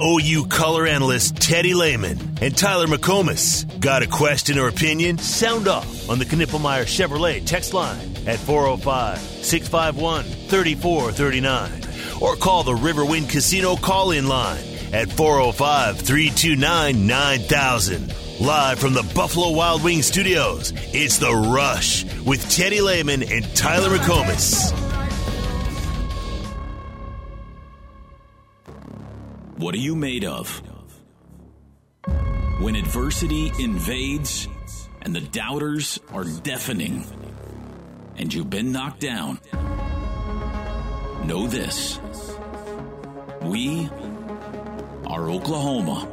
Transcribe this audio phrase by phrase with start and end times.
[0.00, 3.66] OU color analyst Teddy Lehman and Tyler McComas.
[3.80, 5.18] Got a question or opinion?
[5.18, 12.72] Sound off on the Knippelmier Chevrolet text line at 405 651 3439 or call the
[12.72, 18.14] Riverwind Casino call in line at 405 329 9000.
[18.40, 23.90] Live from the Buffalo Wild Wings studios, it's The Rush with Teddy Lehman and Tyler
[23.98, 24.89] McComas.
[29.60, 30.62] What are you made of?
[32.60, 34.48] When adversity invades
[35.02, 37.04] and the doubters are deafening
[38.16, 39.38] and you've been knocked down,
[41.26, 42.00] know this.
[43.42, 43.90] We
[45.06, 46.08] are Oklahoma.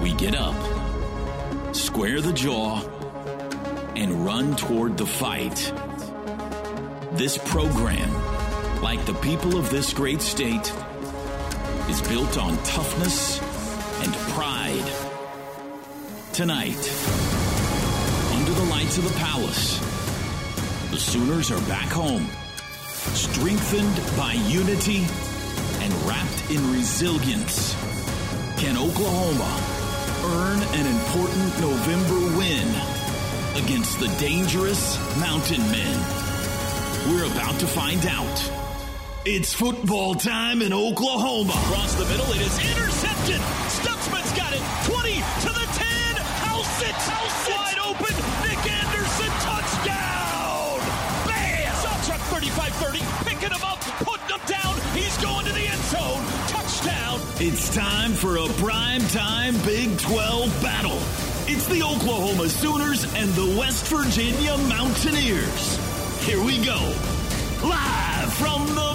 [0.00, 0.54] We get up,
[1.74, 2.82] square the jaw,
[3.96, 5.72] and run toward the fight.
[7.14, 8.12] This program,
[8.80, 10.72] like the people of this great state,
[11.88, 13.40] is built on toughness
[14.04, 14.92] and pride.
[16.32, 16.76] Tonight,
[18.34, 19.78] under the lights of the palace,
[20.90, 22.28] the Sooners are back home,
[23.14, 25.06] strengthened by unity
[25.80, 27.74] and wrapped in resilience.
[28.58, 29.50] Can Oklahoma
[30.24, 32.68] earn an important November win
[33.64, 35.98] against the dangerous Mountain Men?
[37.08, 38.67] We're about to find out.
[39.30, 41.52] It's football time in Oklahoma.
[41.52, 43.36] Across the middle, it is intercepted.
[43.68, 44.62] Stutsman's got it.
[44.88, 46.16] 20 to the 10.
[46.48, 46.96] House it.
[46.96, 47.48] House.
[47.52, 48.16] Wide open.
[48.48, 50.80] Nic Anderson, touchdown.
[51.28, 51.72] Bam.
[51.76, 53.04] Sawchuk 35-30.
[53.28, 53.78] Picking him up.
[54.00, 54.74] Putting him down.
[54.96, 56.24] He's going to the end zone.
[56.48, 57.20] Touchdown.
[57.36, 60.96] It's time for a prime time Big 12 battle.
[61.44, 65.76] It's the Oklahoma Sooners and the West Virginia Mountaineers.
[66.24, 66.80] Here we go.
[67.62, 68.88] Live from the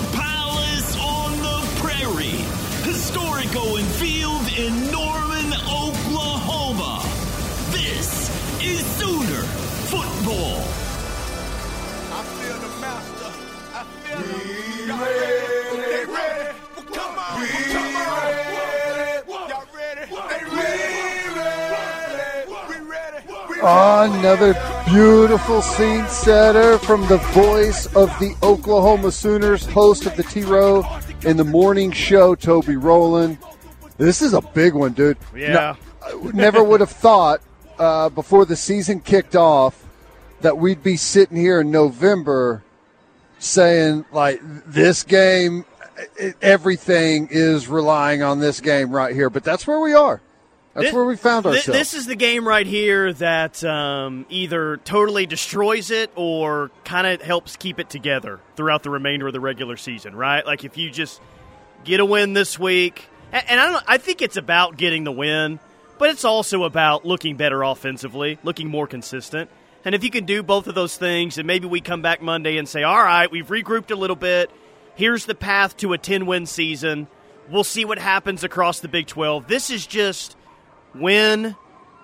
[2.83, 7.01] Historic Owen Field in Norman, Oklahoma.
[7.71, 8.29] This
[8.61, 9.43] is Sooner
[9.87, 10.59] Football.
[12.11, 13.31] I feel the master.
[13.73, 14.23] I feel the
[14.85, 15.91] Y'all ready?
[15.91, 16.57] They ready?
[16.75, 17.39] Well, come on.
[17.39, 18.13] We come on.
[19.49, 20.03] Y'all ready?
[20.11, 20.91] They ready?
[22.67, 23.19] We ready?
[23.49, 24.13] We ready?
[24.13, 24.53] Another
[24.85, 30.83] beautiful scene setter from the voice of the Oklahoma Sooners, host of the T Row
[31.25, 33.37] in the morning show, Toby Rowland.
[33.97, 35.17] This is a big one, dude.
[35.35, 35.75] Yeah.
[36.11, 37.41] No- never would have thought
[37.79, 39.83] uh, before the season kicked off
[40.41, 42.63] that we'd be sitting here in November
[43.39, 45.65] saying, like, this game,
[46.41, 49.29] everything is relying on this game right here.
[49.29, 50.21] But that's where we are.
[50.73, 51.77] That's This- where we found ourselves.
[51.77, 57.21] This is the game right here that um, either totally destroys it or kind of
[57.21, 60.45] helps keep it together throughout the remainder of the regular season, right?
[60.45, 61.21] Like if you just
[61.83, 65.11] get a win this week, and, and I don't, I think it's about getting the
[65.11, 65.59] win,
[65.99, 69.51] but it's also about looking better offensively, looking more consistent.
[69.85, 72.57] And if you can do both of those things, and maybe we come back Monday
[72.57, 74.49] and say, "All right, we've regrouped a little bit.
[74.95, 77.07] Here's the path to a 10-win season.
[77.49, 80.35] We'll see what happens across the Big 12." This is just
[80.95, 81.55] win,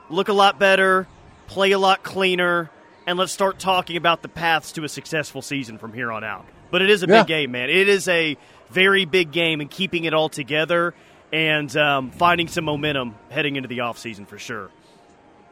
[0.09, 1.07] look a lot better,
[1.47, 2.69] play a lot cleaner,
[3.07, 6.45] and let's start talking about the paths to a successful season from here on out.
[6.72, 7.22] But it is a Yeah.
[7.22, 7.69] big game, man.
[7.69, 8.38] It is a
[8.69, 10.94] very big game, and keeping it all together
[11.33, 14.69] and um, finding some momentum heading into the offseason for sure.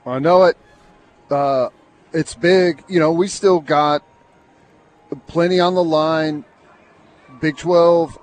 [0.06, 0.58] I know it.
[1.30, 1.70] Uh,
[2.14, 2.84] it's big.
[2.88, 4.04] You know, we still got
[5.28, 6.46] plenty on the line.
[7.42, 8.18] Big Twelve.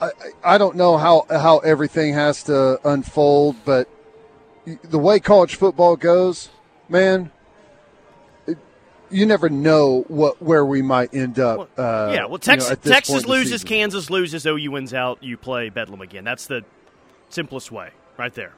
[0.00, 3.88] I, I I don't know how how everything has to unfold, but
[4.64, 6.48] the way college football goes,
[6.88, 7.30] man,
[8.46, 8.58] it,
[9.10, 11.70] you never know what where we might end up.
[11.78, 13.64] uh, yeah, well, you know, Texas, at this Texas point in the loses.
[13.64, 16.24] Kansas loses, OU wins out, you play Bedlam again.
[16.24, 16.64] That's the
[17.28, 18.54] simplest way, right there.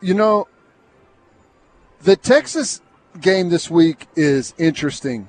[0.00, 0.48] You know,
[2.02, 2.80] the Texas
[3.20, 5.28] game this week is interesting.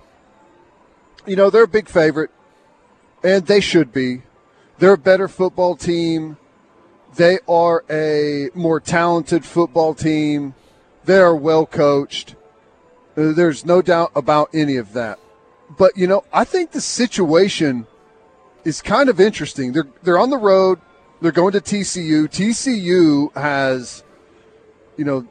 [1.26, 2.32] You know, they're a big favorite,
[3.24, 4.24] and they should be.
[4.80, 6.38] They're a better football team.
[7.16, 10.56] They are a more talented football team.
[11.06, 12.36] They are well coached.
[13.16, 15.20] Uh, There's no doubt about any of that.
[15.78, 17.88] But, you know, I think the situation
[18.64, 19.74] is kind of interesting.
[19.74, 20.80] They're, they're on the road.
[21.22, 22.28] They're going to TCU.
[22.28, 24.04] TCU has
[24.98, 25.28] you know,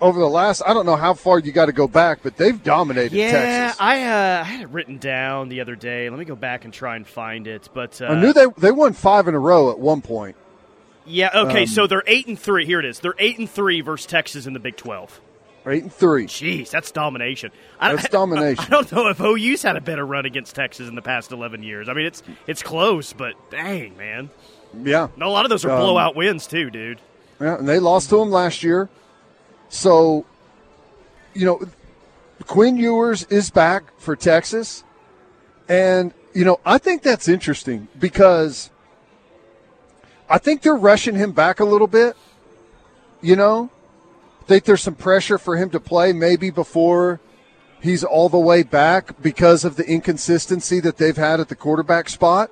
[0.00, 2.62] over the last, I don't know how far you got to go back, but they've
[2.62, 3.80] dominated Yeah, Texas.
[3.80, 6.08] I, uh, I had it written down the other day.
[6.08, 7.68] Let me go back and try and find it.
[7.74, 10.36] But uh, I knew they they won five in a row at one point.
[11.06, 11.30] Yeah.
[11.34, 11.62] Okay.
[11.62, 12.66] Um, so they're eight and three.
[12.66, 13.00] Here it is.
[13.00, 15.20] They're eight and three versus Texas in the Big Twelve.
[15.66, 16.26] Eight and three.
[16.26, 17.50] Jeez, that's domination.
[17.78, 18.64] I, That's domination.
[18.68, 21.62] I, don't know if OU's had a better run against Texas in the past eleven
[21.62, 21.88] years.
[21.88, 24.30] I mean, it's it's close, but dang, man.
[24.82, 25.08] Yeah.
[25.20, 27.00] A lot of those are Um, blowout wins too, dude.
[27.40, 28.88] Yeah, and they lost to them last year.
[29.68, 30.24] So,
[31.34, 31.60] you know,
[32.46, 34.84] Quinn Ewers is back for Texas.
[35.68, 38.70] And, you know, I think that's interesting because
[40.30, 42.16] I think they're rushing him back a little bit.
[43.20, 43.68] You know,
[44.40, 47.20] I think there's some pressure for him to play maybe before
[47.80, 52.08] he's all the way back because of the inconsistency that they've had at the quarterback
[52.08, 52.50] spot.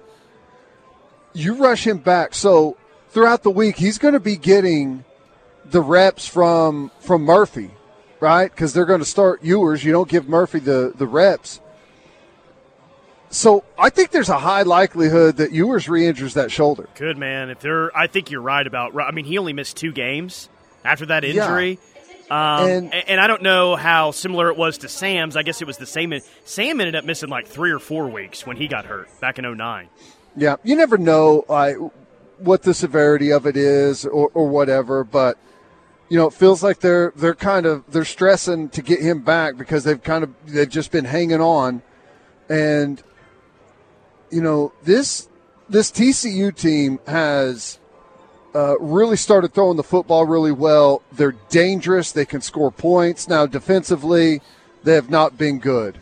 [1.33, 2.35] You rush him back.
[2.35, 2.77] So
[3.11, 5.05] throughout the week, he's going to be getting
[5.65, 7.71] the reps from from Murphy,
[8.21, 8.51] right?
[8.51, 9.85] Because they're going to start Ewers.
[9.85, 11.61] You don't give Murphy the the reps.
[13.31, 16.89] So I think there's a high likelihood that Ewers re-injures that shoulder.
[16.95, 17.51] Good man.
[17.51, 18.99] If they're, I think you're right about.
[18.99, 20.49] I mean, he only missed two games
[20.85, 21.79] after that injury.
[22.31, 22.39] Um,
[22.69, 25.37] And- and, and I don't know how similar it was to Sam's.
[25.37, 26.13] I guess it was the same.
[26.45, 29.45] Sam ended up missing like three or four weeks when he got hurt back in
[29.57, 29.89] 09.
[30.37, 31.73] Yeah, you never know uh,
[32.39, 35.37] what the severity of it is or, or whatever, but
[36.11, 39.57] you know, it feels like they're they're kind of they're stressing to get him back
[39.59, 41.83] because they've kind of they've just been hanging on,
[42.49, 43.03] and
[44.31, 45.29] you know this
[45.69, 47.79] this TCU team has
[48.55, 51.03] uh, really started throwing the football really well.
[51.13, 52.13] They're dangerous.
[52.13, 53.29] They can score points.
[53.29, 54.41] Now defensively,
[54.85, 55.99] they have not been good.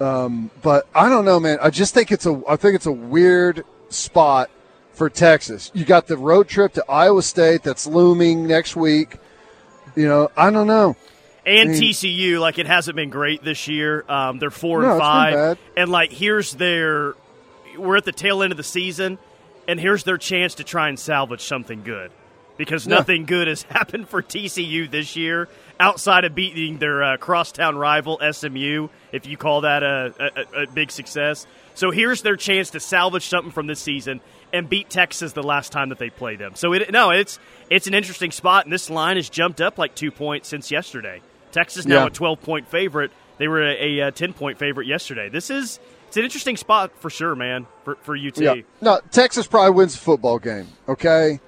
[0.00, 1.58] Um, but I don't know, man.
[1.62, 4.50] I just think it's a I think it's a weird spot
[4.92, 5.70] for Texas.
[5.74, 9.16] You got the road trip to Iowa State that's looming next week.
[9.96, 10.96] You know, I don't know.
[11.46, 14.04] And I mean- TCU, like it hasn't been great this year.
[14.08, 17.14] Um, they're four No, and five, and like here's their.
[17.76, 19.18] We're at the tail end of the season,
[19.68, 22.10] and here's their chance to try and salvage something good,
[22.56, 22.96] because Yeah.
[22.96, 25.48] nothing good has happened for TCU this year
[25.80, 28.88] outside of beating their uh, crosstown rival SMU.
[29.12, 30.14] If you call that a,
[30.56, 34.20] a, a big success, so here's their chance to salvage something from this season
[34.52, 36.54] and beat Texas the last time that they played them.
[36.54, 37.38] So it no, it's
[37.70, 41.20] it's an interesting spot, and this line has jumped up like two points since yesterday.
[41.50, 42.06] Texas now Yeah.
[42.06, 43.10] a 12 point favorite.
[43.38, 45.28] They were a, a 10 point favorite yesterday.
[45.28, 45.80] This is
[46.14, 48.38] it's an interesting spot for sure, man, for, for UT.
[48.38, 48.54] Yeah.
[48.80, 50.68] No, Texas probably wins the football game.
[50.88, 51.40] Okay.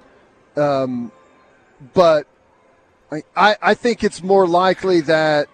[0.57, 1.09] Um,
[1.93, 2.27] but
[3.09, 5.47] I, I think it's more likely that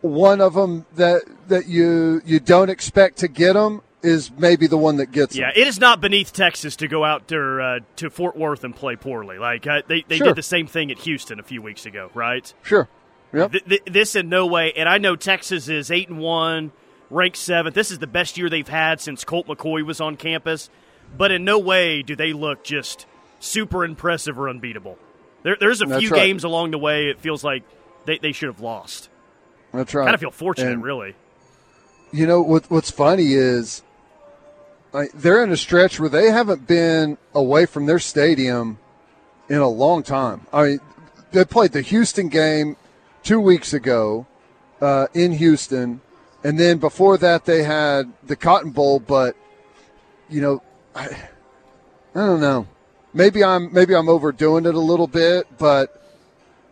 [0.00, 4.78] one of them that that you you don't expect to get them is maybe the
[4.78, 5.42] one that gets them.
[5.42, 5.60] Yeah, them.
[5.60, 8.96] it is not beneath Texas to go out to, uh, to Fort Worth and play
[8.96, 9.36] poorly.
[9.36, 10.28] Like uh, they, they Sure.
[10.28, 12.50] did the same thing at Houston a few weeks ago, right?
[12.62, 12.88] Sure.
[13.34, 13.52] Yep.
[13.52, 16.72] Th- th- this in no way, and I know Texas is eight and one,
[17.10, 17.74] ranked seventh.
[17.74, 20.70] This is the best year they've had since Colt McCoy was on campus.
[21.16, 23.06] But in no way do they look just
[23.40, 24.96] super impressive or unbeatable.
[25.42, 26.26] There, there's a That's few right.
[26.26, 27.64] games along the way it feels like
[28.04, 29.08] they, they should have lost.
[29.72, 30.04] That's right.
[30.04, 31.14] Kind of feel fortunate, And- really.
[32.12, 32.68] You know what?
[32.70, 33.82] What's funny is
[34.92, 38.78] like, they're in a stretch where they haven't been away from their stadium
[39.48, 40.46] in a long time.
[40.52, 40.80] I mean,
[41.30, 42.76] they played the Houston game
[43.22, 44.26] two weeks ago
[44.80, 46.00] uh, in Houston,
[46.44, 49.00] and then before that they had the Cotton Bowl.
[49.00, 49.36] But
[50.28, 50.62] you know,
[50.94, 51.06] I,
[52.14, 52.66] I don't know.
[53.12, 56.02] Maybe I'm maybe I'm overdoing it a little bit, but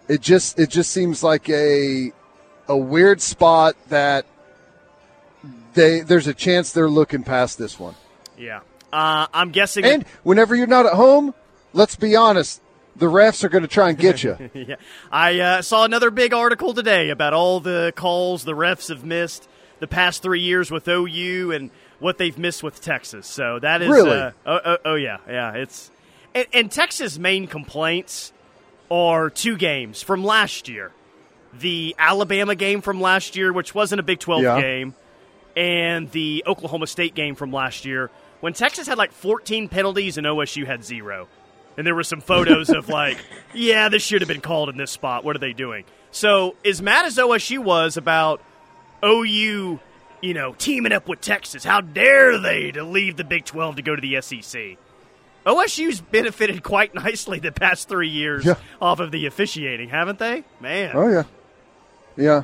[0.09, 2.13] it just it just seems like a
[2.69, 4.27] a weird spot that
[5.75, 7.95] they there's a chance they're looking past this one.
[8.37, 8.61] Yeah.
[8.93, 9.85] Uh, I'm guessing.
[9.85, 11.35] And whenever you're not at home,
[11.73, 12.63] let's be honest,
[12.97, 14.37] the refs are going to try and get you.
[14.55, 14.77] yeah.
[15.11, 19.48] I uh, saw another big article today about all the calls the refs have missed
[19.81, 23.27] the past three years with OU and what they've missed with Texas.
[23.27, 24.11] So that is Really?
[24.19, 25.53] uh, oh, oh, oh yeah, yeah.
[25.55, 25.91] It's
[26.35, 28.33] and, and Texas' main complaints
[28.91, 30.93] are two games from last year:
[31.59, 34.61] the Alabama game from last year, which wasn't a Big Twelve Yeah.
[34.61, 34.95] game,
[35.57, 40.27] and the Oklahoma State game from last year, when Texas had like 14 penalties and
[40.27, 41.29] OSU had zero.
[41.77, 43.19] And there were some photos of like,
[43.55, 45.23] yeah, this should have been called in this spot.
[45.25, 45.85] What are they doing?
[46.11, 48.41] So, as mad as OSU was about
[49.05, 49.81] OU,
[50.21, 53.83] you know, teaming up with Texas, how dare they to leave the Big 12 to
[53.83, 54.77] go to the SEC?
[55.47, 58.57] OSU's benefited quite nicely the past three years Yeah.
[58.83, 60.45] off of the officiating, haven't they?
[60.61, 60.93] Man.
[60.95, 61.23] oh yeah,
[62.17, 62.43] yeah,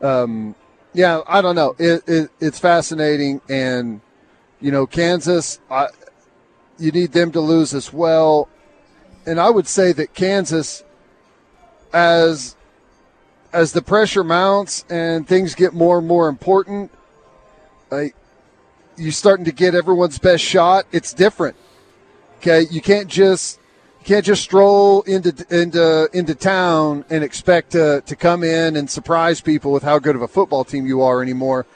[0.00, 0.54] um,
[0.92, 1.20] yeah.
[1.26, 1.76] I don't know.
[1.78, 4.00] It, it it's fascinating, and
[4.60, 5.60] you know, Kansas.
[5.70, 5.88] I,
[6.78, 8.48] you need them to lose as well,
[9.24, 10.82] and I would say that Kansas,
[11.92, 12.56] as
[13.52, 16.90] as the pressure mounts and things get more and more important,
[17.90, 18.14] like
[18.96, 20.86] you're starting to get everyone's best shot.
[20.92, 21.56] It's different.
[22.38, 23.60] Okay, you can't just
[24.00, 28.90] you can't just stroll into into into town and expect to to come in and
[28.90, 31.66] surprise people with how good of a football team you are anymore.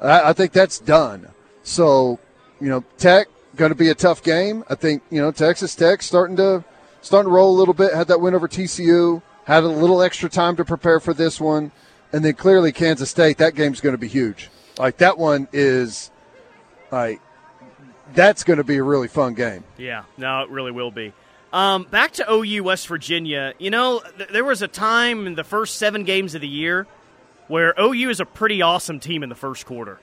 [0.00, 1.28] I, I think that's done.
[1.62, 2.18] So,
[2.60, 4.64] you know, Tech going to be a tough game.
[4.68, 6.64] I think you know Texas Tech starting to
[7.00, 7.94] starting to roll a little bit.
[7.94, 9.22] Had that win over TCU.
[9.44, 11.72] Had a little extra time to prepare for this one,
[12.12, 13.38] and then clearly Kansas State.
[13.38, 14.50] That game's going to be huge.
[14.78, 16.10] Like that one is,
[16.90, 17.20] like
[18.14, 19.64] that's going to be a really fun game.
[19.76, 21.12] Yeah, no, it really will be.
[21.52, 23.54] Um, back to OU West Virginia.
[23.58, 26.86] You know, th- there was a time in the first seven games of the year
[27.48, 29.98] where OU is a pretty awesome team in the first quarter.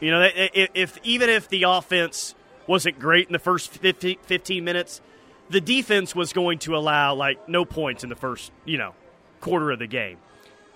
[0.00, 2.34] You know, if, if even if the offense
[2.66, 5.00] wasn't great in the first 50, 15 minutes,
[5.52, 8.94] the defense was going to allow like no points in the first, you know,
[9.40, 10.18] quarter of the game.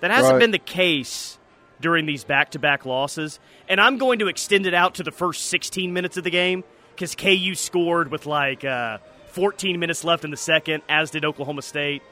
[0.01, 0.41] That hasn't Right.
[0.41, 1.39] been the case
[1.81, 5.93] during these back-to-back losses, and I'm going to extend it out to the first 16
[5.93, 6.65] minutes of the game
[6.95, 11.63] because KU scored with like uh, 14 minutes left in the second, as did Oklahoma
[11.63, 12.03] State.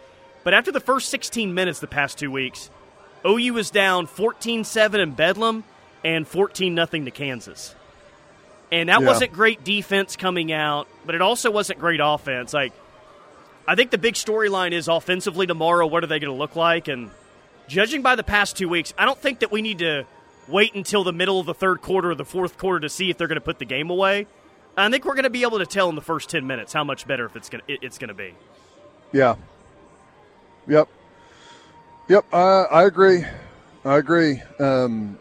[0.43, 2.71] But after the first 16 minutes, the past two weeks,
[3.27, 5.65] OU was down 14-7 in Bedlam
[6.05, 7.75] and 14 nothing to Kansas.
[8.75, 9.07] And that Yeah.
[9.07, 12.53] wasn't great defense coming out, but it also wasn't great offense.
[12.53, 12.73] Like
[13.69, 16.89] I think the big storyline is offensively tomorrow, what are they going to look like?
[16.89, 17.11] And
[17.69, 20.05] judging by the past two weeks, I don't think that we need to
[20.49, 23.17] wait until the middle of the third quarter or the fourth quarter to see if
[23.17, 24.27] they're going to put the game away.
[24.77, 26.83] I think we're going to be able to tell in the first 10 minutes how
[26.83, 28.35] much better if it's going to, it's going to be.
[29.13, 29.37] Yeah.
[30.67, 30.89] Yep.
[32.09, 32.25] Yep.
[32.35, 32.39] I
[32.73, 33.25] I agree.
[33.85, 34.43] I agree.
[34.59, 35.17] Um,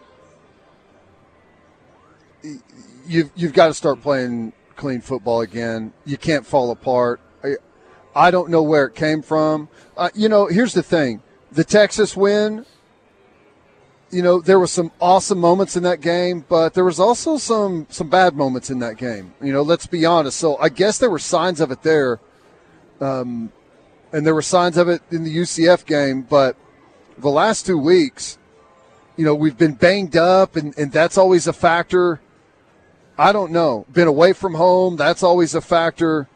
[3.05, 5.93] you've you've got to start playing clean football again.
[6.05, 7.19] You can't fall apart.
[7.43, 7.55] I,
[8.15, 9.69] I don't know where it came from.
[9.95, 12.65] Uh, you know, here's the thing: the Texas win.
[14.12, 17.88] You know, there were some awesome moments in that game, but there was also some
[17.89, 19.33] some bad moments in that game.
[19.41, 20.38] You know, let's be honest.
[20.38, 22.19] So I guess there were signs of it there
[24.13, 26.55] and there were signs of it in the UCF game, but
[27.17, 28.38] the last two weeks,
[29.17, 32.22] you know, we've been banged up, and, and that's always a factor.
[33.17, 33.86] I don't know.
[33.91, 36.27] Been away from home, that's always a factor.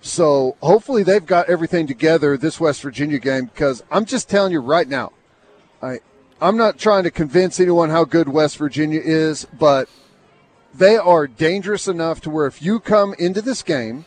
[0.00, 4.60] So hopefully they've got everything together this West Virginia game because I'm just telling you
[4.60, 5.12] right now,
[5.82, 5.98] I
[6.40, 9.88] I'm not trying to convince anyone how good West Virginia is, but
[10.74, 14.04] they are dangerous enough to where if you come into this game,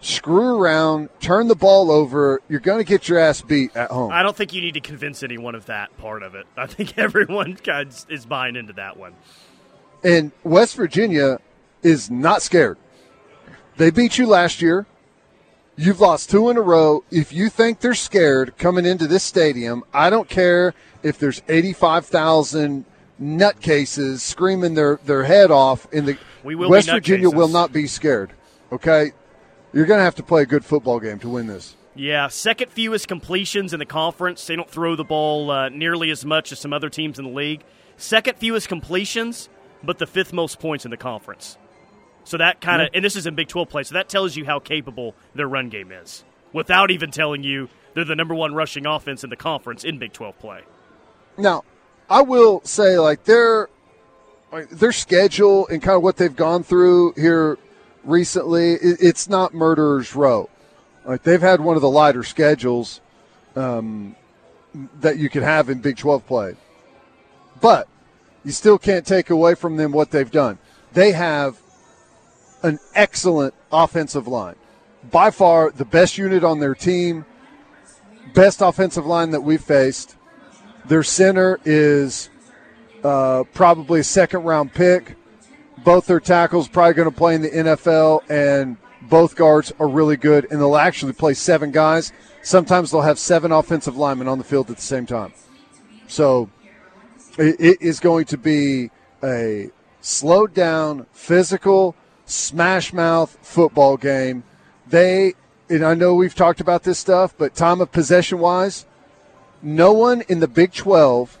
[0.00, 4.12] screw around, turn the ball over, you're going to get your ass beat at home.
[4.12, 6.46] I don't think you need to convince anyone of that part of it.
[6.56, 9.14] I think everyone kind of is buying into that one.
[10.04, 11.38] And West Virginia
[11.82, 12.78] is not scared.
[13.76, 14.86] They beat you last year.
[15.76, 17.04] You've lost two in a row.
[17.10, 22.84] If you think they're scared coming into this stadium, I don't care if there's 85,000
[23.20, 27.86] nutcases screaming their, their head off in the We will West Virginia will not be
[27.86, 28.32] scared.
[28.70, 29.12] Okay?
[29.72, 31.76] You're going to have to play a good football game to win this.
[31.94, 34.46] Yeah, second fewest completions in the conference.
[34.46, 37.30] They don't throw the ball uh, nearly as much as some other teams in the
[37.30, 37.62] league.
[37.96, 39.48] Second fewest completions,
[39.82, 41.58] but the fifth most points in the conference.
[42.30, 44.44] So that kind of, and this is in Big 12 play, so that tells you
[44.44, 46.22] how capable their run game is
[46.52, 50.12] without even telling you they're the number one rushing offense in the conference in Big
[50.12, 50.60] 12 play.
[51.36, 51.64] Now,
[52.08, 53.68] I will say like their
[54.52, 57.58] like, their schedule and kind of what they've gone through here
[58.04, 60.48] recently, it's not murderers row.
[61.04, 63.00] Like they've had one of the lighter schedules
[63.56, 64.14] um,
[65.00, 66.54] that you could have in Big 12 play,
[67.60, 67.88] but
[68.44, 70.58] you still can't take away from them what they've done.
[70.92, 71.60] They have
[72.62, 74.56] an excellent offensive line,
[75.10, 77.24] by far the best unit on their team,
[78.34, 80.16] best offensive line that we've faced.
[80.86, 82.30] Their center is
[83.04, 85.16] uh, probably a second round pick.
[85.84, 90.16] Both their tackles probably going to play in the NFL, and both guards are really
[90.16, 92.12] good, and they'll actually play seven guys.
[92.42, 95.32] Sometimes they'll have seven offensive linemen on the field at the same time.
[96.06, 96.50] So
[97.38, 98.90] it, is going to be
[99.22, 101.94] a slowed down, physical,
[102.30, 104.42] smash mouth football game.
[104.86, 105.34] They,
[105.68, 108.86] and I know we've talked about this stuff, but time of possession wise,
[109.62, 111.38] no one in the Big 12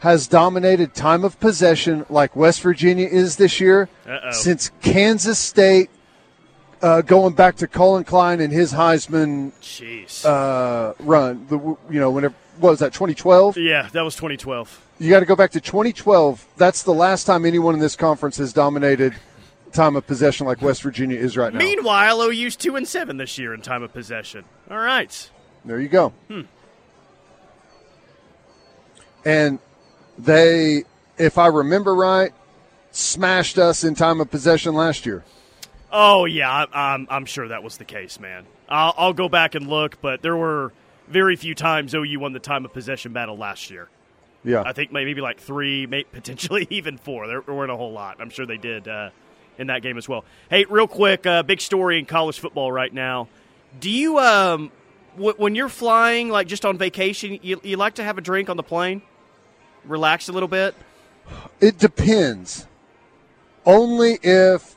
[0.00, 4.30] has dominated time of possession like West Virginia is this year Uh-oh.
[4.30, 5.88] since Kansas State,
[6.82, 10.24] uh, going back to Collin Klein and his Heisman Jeez.
[10.24, 11.46] uh, run.
[11.48, 11.58] The,
[11.90, 13.56] you know, whenever what was that 2012?
[13.58, 14.82] yeah, that was 2012.
[14.98, 16.46] You got to go back to 2012.
[16.56, 19.14] That's the last time anyone in this conference has dominated
[19.76, 21.58] time of possession like West Virginia is right now.
[21.58, 24.44] Meanwhile, OU's 2 and 7 this year in time of possession.
[24.70, 25.30] All right.
[25.64, 26.12] There you go.
[26.28, 26.42] Hmm.
[29.24, 29.58] And
[30.18, 30.84] they,
[31.18, 32.32] if I remember right,
[32.90, 35.24] smashed us in time of possession last year.
[35.92, 38.44] Oh yeah, I, I'm I'm sure that was the case, man.
[38.68, 40.72] I'll, I'll go back and look, but there were
[41.08, 43.88] very few times OU won the time of possession battle last year.
[44.44, 44.62] Yeah.
[44.64, 47.26] I think maybe like three, potentially even four.
[47.26, 48.20] There weren't a whole lot.
[48.20, 49.10] I'm sure they did uh,
[49.58, 50.24] in that game as well.
[50.50, 53.28] Hey, real quick, uh, big story in college football right now.
[53.80, 54.70] Do you, um,
[55.16, 58.48] w- when you're flying, like just on vacation, you, you like to have a drink
[58.48, 59.02] on the plane,
[59.84, 60.74] relax a little bit?
[61.60, 62.66] It depends.
[63.64, 64.76] Only if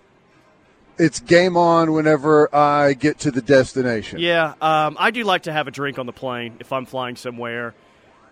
[0.98, 4.20] it's game on whenever I get to the destination.
[4.20, 7.16] Yeah, um, I do like to have a drink on the plane if I'm flying
[7.16, 7.74] somewhere.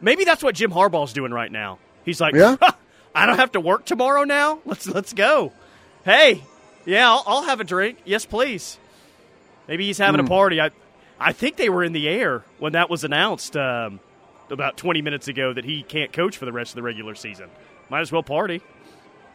[0.02, 1.80] Maybe that's what Jim Harbaugh's doing right now.
[2.04, 2.58] He's like, Yeah?
[3.16, 4.60] I don't have to work tomorrow now.
[4.66, 5.52] Let's let's go.
[6.08, 6.42] Hey,
[6.86, 7.98] yeah, I'll, I'll have a drink.
[8.06, 8.78] Yes, please.
[9.68, 10.26] Maybe he's having Hmm.
[10.26, 10.62] a party.
[10.62, 10.72] I
[11.20, 14.00] I think they were in the air when that was announced um,
[14.50, 17.50] about 20 minutes ago that he can't coach for the rest of the regular season.
[17.90, 18.62] Might as well party.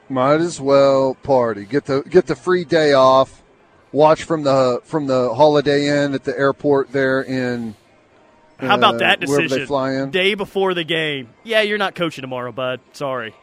[0.09, 1.65] Might as well party.
[1.67, 3.43] Get the get the free day off.
[3.93, 7.75] Watch from the from the Holiday Inn at the airport there in.
[8.59, 9.59] How about uh, that decision?
[9.59, 10.11] they fly in.
[10.11, 11.29] Day before the game.
[11.45, 12.81] Yeah, you're not coaching tomorrow, bud.
[12.93, 13.35] Sorry.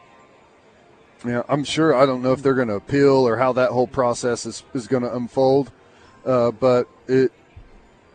[1.24, 1.94] Yeah, I'm sure.
[1.94, 4.86] I don't know if they're going to appeal or how that whole process is, is
[4.86, 5.70] going to unfold,
[6.24, 7.32] uh, but it.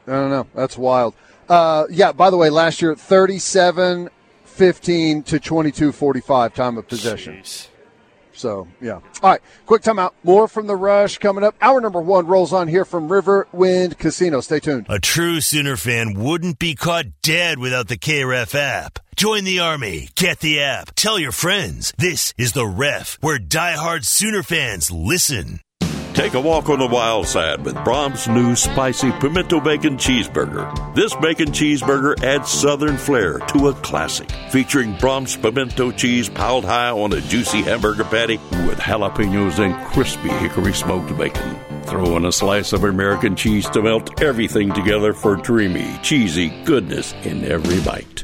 [0.08, 0.48] I don't know.
[0.54, 1.16] That's wild.
[1.50, 2.12] Uh, yeah.
[2.12, 4.10] By the way, last year, 37,
[4.44, 7.38] 15 to 22, 45 time of possession.
[7.38, 7.68] Jeez.
[8.36, 9.00] So, yeah.
[9.22, 10.12] All right, quick timeout.
[10.24, 11.56] More from the rush coming up.
[11.62, 14.42] Hour number one rolls on here from River Wind Casino.
[14.42, 14.88] Stay tuned.
[14.90, 19.00] A true Sooner fan wouldn't be caught dead without the KREF app.
[19.16, 20.10] Join the army.
[20.16, 20.94] Get the app.
[20.96, 21.94] Tell your friends.
[21.98, 25.62] This is the ref, where diehard Sooner fans listen.
[26.16, 30.96] Take a walk on the wild side with Braum's new spicy pimento bacon cheeseburger.
[30.96, 36.90] This bacon cheeseburger adds southern flair to a classic, featuring Braum's pimento cheese piled high
[36.90, 41.60] on a juicy hamburger patty with jalapenos and crispy hickory smoked bacon.
[41.84, 47.12] Throw in a slice of American cheese to melt everything together for dreamy, cheesy goodness
[47.24, 48.24] in every bite.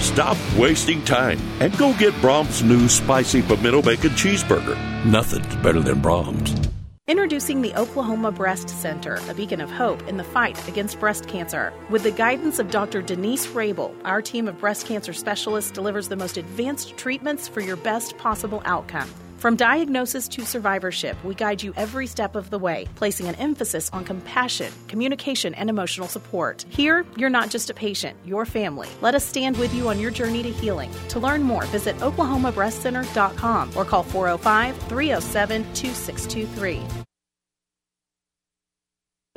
[0.00, 5.04] Stop wasting time and go get Braum's new spicy pimento bacon cheeseburger.
[5.04, 6.65] Nothing's better than Braum's.
[7.08, 11.72] Introducing the Oklahoma Breast Center, a beacon of hope in the fight against breast cancer.
[11.88, 13.00] With the guidance of Dr.
[13.00, 17.76] Denise Rabel, our team of breast cancer specialists delivers the most advanced treatments for your
[17.76, 19.08] best possible outcome.
[19.38, 23.90] From diagnosis to survivorship, we guide you every step of the way, placing an emphasis
[23.92, 26.64] on compassion, communication, and emotional support.
[26.70, 28.88] Here, you're not just a patient, you're family.
[29.02, 30.90] Let us stand with you on your journey to healing.
[31.10, 37.05] To learn more, visit oklahomabreastcenter.com or call 405 307 2623.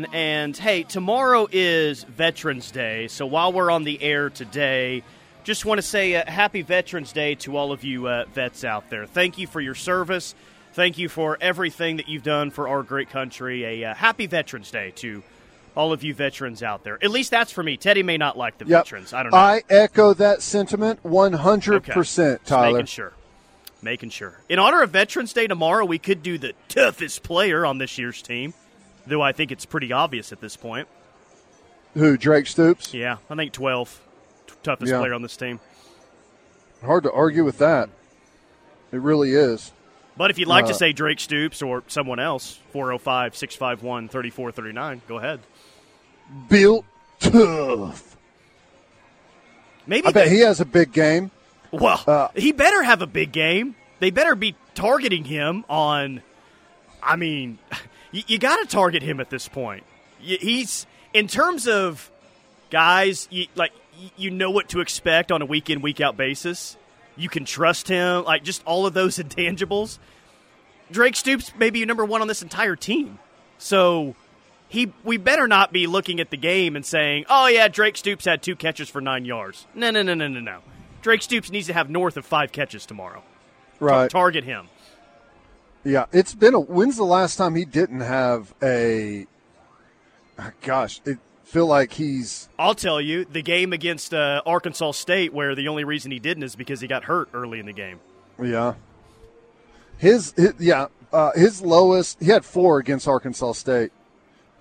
[0.06, 5.04] And hey, tomorrow is Veterans Day, so while we're on the air today,
[5.44, 8.90] just want to say uh, happy Veterans Day to all of you uh, vets out
[8.90, 9.06] there.
[9.06, 10.36] Thank you for your service.
[10.74, 13.64] Thank you for everything that you've done for our great country.
[13.84, 15.24] A uh, happy Veterans Day to
[15.76, 17.02] all of you veterans out there.
[17.04, 17.78] At least that's for me.
[17.78, 18.86] Teddy may not like the Yep.
[18.86, 19.14] veterans.
[19.14, 19.38] I don't know.
[19.38, 22.38] I echo that sentiment 100%, Okay.
[22.46, 22.74] Tyler.
[22.74, 23.14] Making sure.
[23.82, 24.40] Making sure.
[24.50, 28.22] In honor of Veterans Day tomorrow, we could do the toughest player on this year's
[28.22, 28.54] team,
[29.10, 30.88] though I think it's pretty obvious at this point.
[31.96, 32.94] Who, Drake Stoops?
[32.94, 34.00] Yeah, I think 12.
[34.48, 35.00] T- toughest Yeah.
[35.00, 35.60] player on this team.
[36.84, 37.90] Hard to argue with that.
[38.92, 39.72] It really is.
[40.16, 45.02] But if you'd like Uh, to say Drake Stoops or someone else, 405 651 3439,
[45.08, 45.40] go ahead.
[46.50, 46.86] Built
[47.20, 48.16] tough.
[49.88, 51.32] Maybe I bet they- he has a big game.
[51.72, 53.76] Well, Uh, he better have a big game.
[54.00, 56.22] They better be targeting him on.
[57.02, 57.60] I mean,
[58.12, 59.84] you, you got to target him at this point.
[60.22, 62.10] Y- He's in terms of
[62.70, 63.72] guys, you, like
[64.18, 66.78] you know what to expect on a week in week out basis.
[67.18, 70.00] You can trust him, like just all of those intangibles.
[70.92, 73.20] Drake Stoops may be number one on this entire team,
[73.60, 74.16] so
[74.70, 78.26] he we better not be looking at the game and saying, "Oh yeah, Drake Stoops
[78.26, 80.60] had two catches for nine yards." No, no, no, no, no, no.
[81.02, 83.24] Drake Stoops needs to have north of five catches tomorrow.
[83.80, 84.10] Right.
[84.10, 84.68] target him.
[85.84, 86.60] Yeah, it's been a.
[86.60, 89.28] When's the last time he didn't have a?
[90.62, 95.56] Gosh, it feel like he's I'll tell you, the game against uh, Arkansas State, where
[95.56, 98.00] the only reason he didn't is because he got hurt early in the game.
[98.42, 98.76] yeah.
[99.98, 102.22] His, his yeah, uh, his lowest.
[102.22, 103.92] He had four against Arkansas State.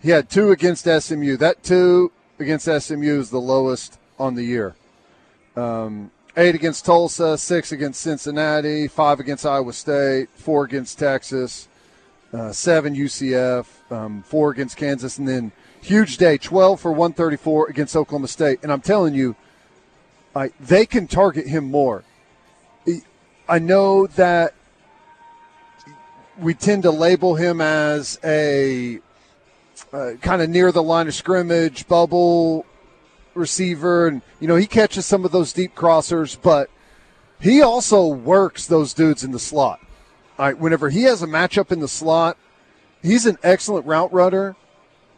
[0.00, 1.36] He had two against SMU.
[1.36, 4.74] That two against SMU is the lowest on the year.
[5.56, 11.68] Um, eight against Tulsa, six against Cincinnati, five against Iowa State, four against Texas,
[12.32, 15.50] uh, seven UCF, um, four against Kansas, and then
[15.82, 18.60] huge day, 12 for 134 against Oklahoma State.
[18.62, 19.34] And I'm telling you,
[20.34, 22.04] I, they can target him more.
[23.48, 24.54] I know that
[26.38, 29.00] we tend to label him as a
[29.92, 32.64] uh, kind of near the line of scrimmage bubble
[33.34, 36.70] receiver, and you know he catches some of those deep crossers, but
[37.40, 39.80] he also works those dudes in the slot.
[40.38, 42.36] All right, whenever he has a matchup in the slot,
[43.00, 44.56] He's an excellent route runner.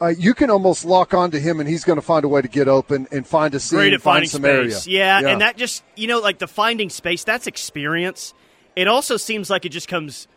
[0.02, 2.48] Uh, you can almost lock onto him, and he's going to find a way to
[2.48, 4.86] get open and find a seam, Great at find finding some space.
[4.86, 4.98] area.
[5.22, 8.34] Yeah, and that just you know, like the finding space, that's experience.
[8.76, 10.28] It also seems like it just comes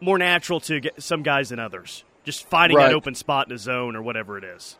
[0.00, 2.04] more natural to get some guys than others.
[2.24, 2.88] Just finding Right.
[2.88, 4.76] that open spot in a zone or whatever it is.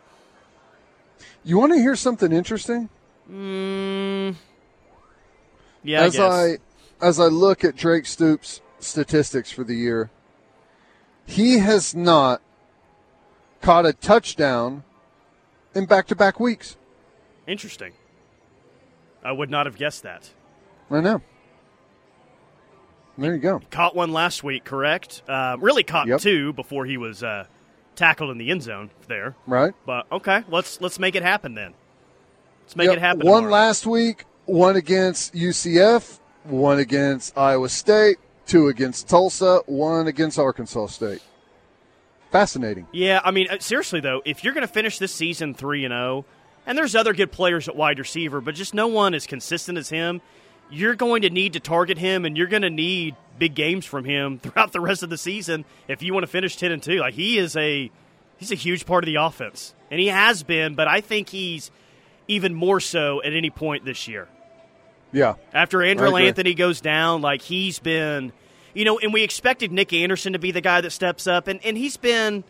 [1.46, 2.88] You want to hear something interesting?
[3.30, 4.32] Yeah,
[6.02, 6.58] as I guess.
[7.00, 10.10] I as I look at Drake Stoops' statistics for the year,
[11.24, 12.42] he has not
[13.62, 14.82] caught a touchdown
[15.72, 16.76] in back-to-back weeks.
[17.46, 17.92] Interesting.
[19.22, 20.30] I would not have guessed that.
[20.90, 21.22] I know.
[23.18, 23.60] There you go.
[23.70, 25.22] Caught one last week, correct?
[25.28, 26.20] Uh, really caught Yep.
[26.20, 27.46] two before he was uh,
[27.96, 29.34] tackled in the end zone there.
[29.46, 29.74] Right.
[29.84, 31.74] But okay, let's let's make it happen then.
[32.64, 33.26] Let's make Yep, it happen.
[33.26, 33.52] One tomorrow.
[33.64, 40.86] last week, one against UCF, one against Iowa State, two against Tulsa, one against Arkansas
[40.86, 41.22] State.
[42.30, 42.86] Fascinating.
[42.92, 45.92] Yeah, I mean, uh, seriously though, if you're going to finish this season three and
[45.92, 46.24] zero,
[46.66, 49.88] and there's other good players at wide receiver, but just no one as consistent as
[49.90, 50.20] him,
[50.70, 54.04] you're going to need to target him, and you're going to need big games from
[54.04, 56.98] him throughout the rest of the season if you want to finish ten and two.
[56.98, 57.90] Like he is a
[58.38, 61.70] he's a huge part of the offense, and he has been, but I think he's
[62.28, 64.28] even more so at any point this year.
[65.12, 65.34] Yeah.
[65.52, 66.20] After Andrel.
[66.20, 68.32] Anthony goes down, like he's been,
[68.74, 71.64] you know, and we expected Nic Anderson to be the guy that steps up, and,
[71.64, 72.44] and he's been,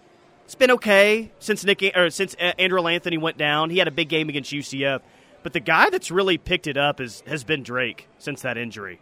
[0.45, 3.71] it's been okay since Nic or since Andrel Anthony went down.
[3.71, 5.01] He had a big game against UCF,
[5.47, 9.01] but the guy that's really picked it up is has been Drake since that injury.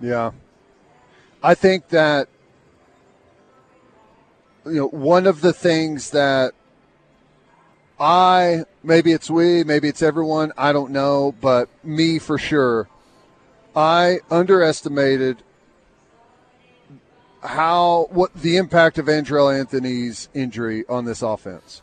[0.00, 0.30] Yeah.
[1.42, 2.30] I think that
[4.64, 6.54] you know one of the things that
[8.00, 12.88] I maybe it's we, maybe it's everyone, I don't know, but me for sure,
[13.76, 15.42] I underestimated
[17.42, 21.82] how what the impact of Andrel Anthony's injury on this offense.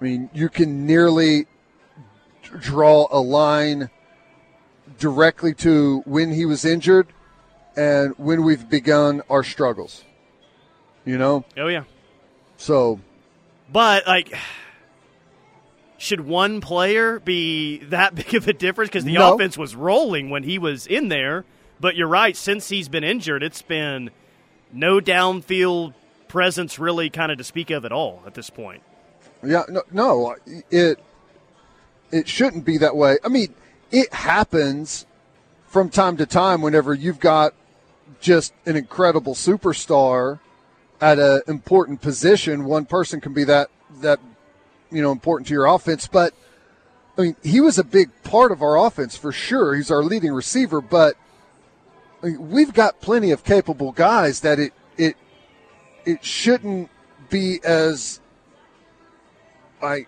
[0.00, 1.46] I mean, you can nearly
[2.58, 3.90] draw a line
[4.98, 7.06] directly to when he was injured
[7.76, 10.04] and when we've begun our struggles.
[11.04, 11.44] You know?
[11.56, 11.84] Oh yeah,
[12.56, 13.00] So,
[13.70, 14.32] but like.
[15.98, 18.90] Should one player be that big of a difference?
[18.90, 19.34] Because the No.
[19.34, 21.44] offense was rolling when he was in there.
[21.78, 22.36] But you're right.
[22.36, 24.10] Since he's been injured, it's been
[24.72, 25.94] no downfield
[26.26, 28.82] presence really kind of to speak of at all at this point.
[29.44, 30.34] yeah, no, no,
[30.72, 30.98] it
[32.12, 33.16] it shouldn't be that way.
[33.24, 33.54] I mean,
[33.90, 35.06] it happens
[35.66, 37.54] from time to time whenever you've got
[38.20, 40.38] just an incredible superstar
[41.00, 42.64] at an important position.
[42.64, 43.68] One person can be that
[44.00, 44.20] that
[44.90, 46.34] you know important to your offense, but
[47.16, 49.74] I mean, he was a big part of our offense for sure.
[49.74, 51.16] He's our leading receiver, but
[52.22, 55.16] I mean, we've got plenty of capable guys that it it
[56.04, 56.90] it shouldn't
[57.30, 58.20] be as
[59.82, 60.06] I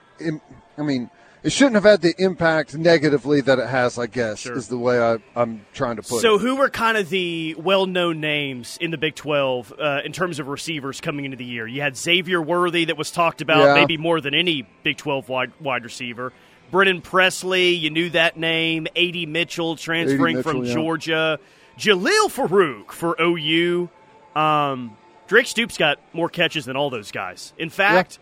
[0.79, 1.11] I mean
[1.45, 3.99] it shouldn't have had the impact negatively that it has.
[3.99, 4.57] I guess Sure.
[4.57, 6.21] is the way I, I'm trying to put So, it.
[6.23, 10.39] So, who were kind of the well-known names in the Big 12 uh, in terms
[10.41, 11.67] of receivers coming into the year?
[11.69, 13.75] You had Xavier Worthy that was talked about Yeah.
[13.75, 16.33] maybe more than any Big 12 wide wide receiver.
[16.71, 18.87] Brennan Presley, you knew that name.
[18.97, 19.27] A.D.
[19.27, 20.75] Mitchell transferring Mitchell, from yeah.
[20.75, 21.39] Georgia.
[21.79, 23.91] Jalil Farooq for OU.
[24.35, 27.53] Um, Drake Stoops got more catches than all those guys.
[27.59, 28.19] In fact,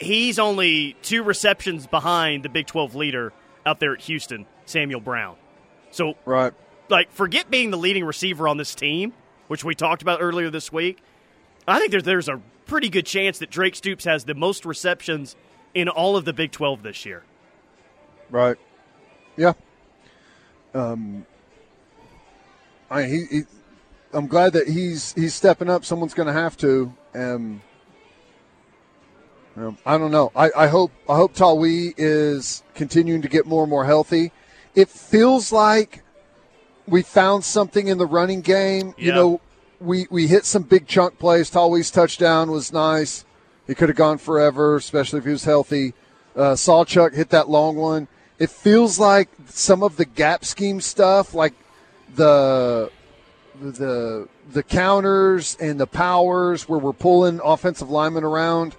[0.00, 3.32] he's only two receptions behind the Big 12 leader
[3.66, 5.36] out there at Houston, Samuel Brown.
[5.90, 6.52] So Right.
[6.88, 9.12] like forget being the leading receiver on this team,
[9.48, 10.98] which we talked about earlier this week.
[11.66, 15.36] I think there's there's a pretty good chance that Drake Stoops has the most receptions
[15.74, 17.22] in all of the Big 12 this year.
[18.30, 18.56] Right.
[19.36, 19.52] Yeah.
[20.74, 21.24] Um.
[22.90, 23.42] I he, he
[24.12, 25.84] I'm glad that he's he's stepping up.
[25.84, 26.92] Someone's going to have to.
[27.14, 27.62] Um.
[29.56, 30.32] Um, I don't know.
[30.34, 34.32] I, I hope I hope Tawee is continuing to get more and more healthy.
[34.74, 36.02] It feels like
[36.86, 38.94] we found something in the running game.
[38.98, 39.40] You know,
[39.80, 41.50] we we hit some big chunk plays.
[41.50, 43.24] Tawee's touchdown was nice.
[43.66, 45.94] He could have gone forever, especially if he was healthy.
[46.36, 48.08] Uh, Sawchuk hit that long one.
[48.38, 51.54] It feels like some of the gap scheme stuff, like
[52.16, 52.90] the
[53.60, 58.74] the the counters and the powers, where we're pulling offensive linemen around,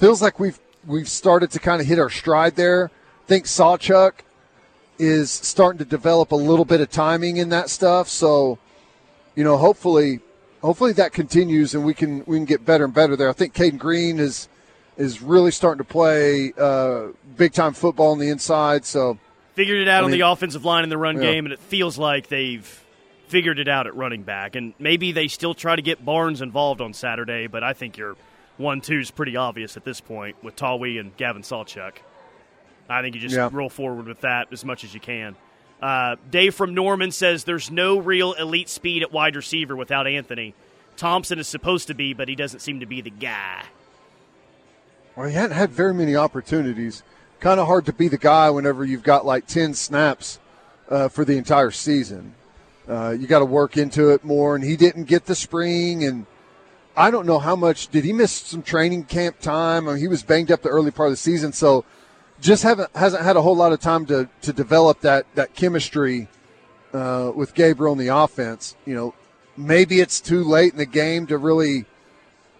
[0.00, 2.90] feels like we've we've started to kind of hit our stride there.
[3.24, 4.12] I think Sawchuk
[4.98, 8.08] is starting to develop a little bit of timing in that stuff.
[8.08, 8.58] So,
[9.36, 10.20] you know, hopefully,
[10.62, 13.28] hopefully that continues and we can we can get better and better there.
[13.28, 14.48] I think Cayden Green is
[14.96, 18.84] is really starting to play uh, big time football on the inside.
[18.84, 19.18] So,
[19.54, 21.30] Figured it out I on mean- the offensive line in the run Yeah.
[21.32, 22.66] game, and it feels like they've
[23.28, 24.56] figured it out at running back.
[24.56, 28.16] And maybe they still try to get Barnes involved on Saturday, but I think your
[28.60, 31.94] one two is pretty obvious at this point with Tawee and Gavin Sawchuk.
[32.88, 33.48] I think you just Yeah.
[33.52, 35.36] roll forward with that as much as you can.
[35.80, 40.54] Uh, Dave from Norman says there's no real elite speed at wide receiver without Anthony.
[40.96, 43.62] Thompson is supposed to be, but he doesn't seem to be the guy.
[45.16, 47.02] Well, he hadn't had very many opportunities.
[47.40, 50.38] Kind of hard to be the guy whenever you've got like 10 snaps
[50.90, 52.34] uh, for the entire season.
[52.88, 56.04] Uh, you got to work into it more, and he didn't get the spring.
[56.04, 56.26] And
[56.96, 59.88] I don't know how much did he miss some training camp time.
[59.88, 61.84] I mean, he was banged up the early part of the season, so
[62.40, 66.28] just haven't hasn't had a whole lot of time to to develop that that chemistry
[66.92, 68.76] uh, with Gabriel in the offense.
[68.86, 69.14] You know,
[69.56, 71.84] maybe it's too late in the game to really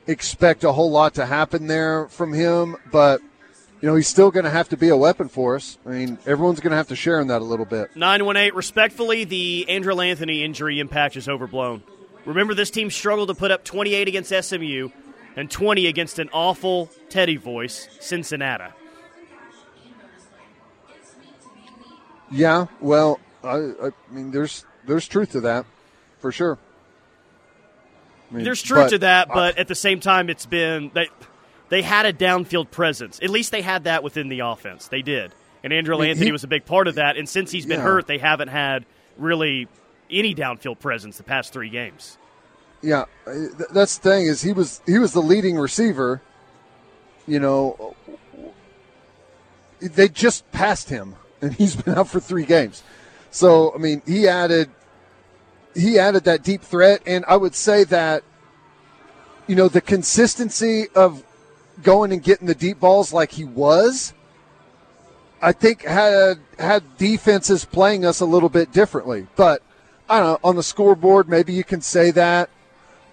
[0.06, 3.20] expect a whole lot to happen there from him, but
[3.80, 5.78] you know he's still going to have to be a weapon for us.
[5.86, 7.96] I mean, everyone's going to have to share in that a little bit.
[7.96, 11.82] 918, respectfully, the Andrel Anthony injury impact is overblown.
[12.26, 14.90] Remember, this team struggled to put up 28 against SMU
[15.36, 18.72] and 20 against an awful Teddy voice, Cincinnati.
[22.30, 25.66] Yeah, well, I, I mean, there's there's truth to that,
[26.20, 26.58] for sure.
[28.30, 31.08] I mean, There's truth to that, I- but at the same time, it's been they
[31.70, 33.18] they had a downfield presence.
[33.22, 34.86] At least they had that within the offense.
[34.88, 35.32] They did,
[35.64, 37.16] and Andrel I mean, Anthony he- was a big part of that.
[37.16, 37.84] And since he's been Yeah.
[37.86, 38.86] hurt, they haven't had
[39.18, 39.66] really
[40.10, 42.18] any downfield presence the past three games.
[42.82, 43.04] Yeah,
[43.72, 46.22] that's the thing is he was he was the leading receiver.
[47.26, 47.94] You know,
[49.80, 52.82] they just passed him, and he's been out for three games.
[53.30, 54.70] So I mean, he added
[55.74, 58.22] he added that deep threat, and I would say that
[59.46, 61.22] you know the consistency of
[61.82, 64.14] going and getting the deep balls like he was.
[65.42, 69.62] I think had had defenses playing us a little bit differently, but
[70.10, 71.28] I don't know on the scoreboard.
[71.28, 72.50] Maybe you can say that.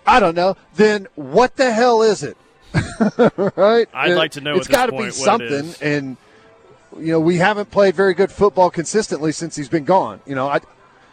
[0.06, 0.58] I don't know.
[0.76, 2.38] Then what the hell is it?
[3.56, 3.88] right?
[3.94, 6.18] I'd like to know It's gotta be something, and
[6.98, 10.22] you know we haven't played very good football consistently since he's been gone.
[10.26, 10.64] You know, I, am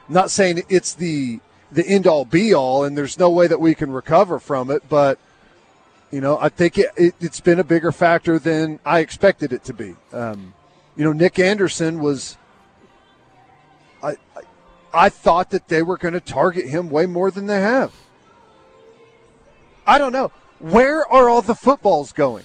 [0.09, 3.75] not saying it's the the end all be all, and there's no way that we
[3.75, 5.19] can recover from it, but
[6.11, 9.65] you know, I think it, it, it's been a bigger factor than I expected it
[9.65, 9.97] to be.
[10.13, 10.55] Um,
[10.97, 12.37] you know, Nic Anderson was.
[14.03, 14.43] I, I,
[14.95, 17.93] I thought that they were going to target him way more than they have.
[19.87, 20.31] I don't know.
[20.61, 22.45] Where are all the footballs going?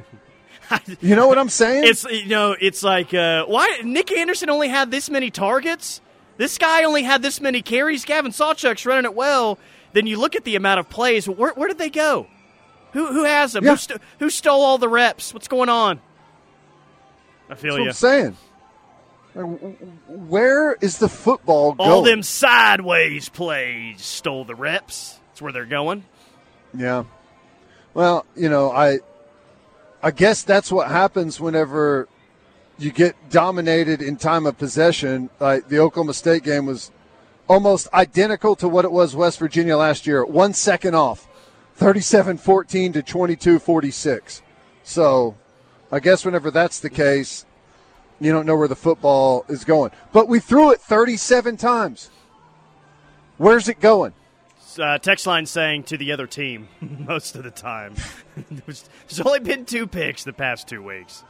[1.00, 1.84] you know what I'm saying?
[1.84, 6.00] It's you know, it's like uh, why Nic Anderson only had this many targets.
[6.38, 8.04] This guy only had this many carries.
[8.04, 9.58] Gavin Sawchuk's running it well.
[9.92, 11.28] Then you look at the amount of plays.
[11.28, 12.26] Where, where did they go?
[12.92, 13.64] Who who has them?
[13.64, 13.72] Yeah.
[13.72, 15.34] Who, st- who stole all the reps?
[15.34, 16.00] What's going on?
[17.50, 17.88] I feel That's what you.
[17.88, 18.36] I'm saying.
[19.36, 19.92] Like, w- w-
[20.28, 21.90] Where is the football going?
[21.90, 25.18] All them sideways plays stole the reps.
[25.28, 26.04] That's where they're going.
[26.76, 27.04] Yeah.
[27.92, 29.00] Well, you know, I
[30.02, 32.08] I guess that's what happens whenever
[32.78, 35.28] you get dominated in time of possession.
[35.38, 36.90] Like the Oklahoma State game was
[37.48, 40.24] almost identical to what it was West Virginia last year.
[40.24, 41.28] One second off.
[41.78, 44.40] 37-14 to 22-46.
[44.82, 45.36] So,
[45.92, 47.44] I guess whenever that's the case,
[48.20, 49.90] you don't know where the football is going.
[50.12, 52.10] But we threw it 37 times.
[53.36, 54.14] Where's it going?
[54.78, 57.94] Uh, text line saying to the other team most of the time.
[58.50, 58.88] There's
[59.24, 61.24] only been two picks the past two weeks.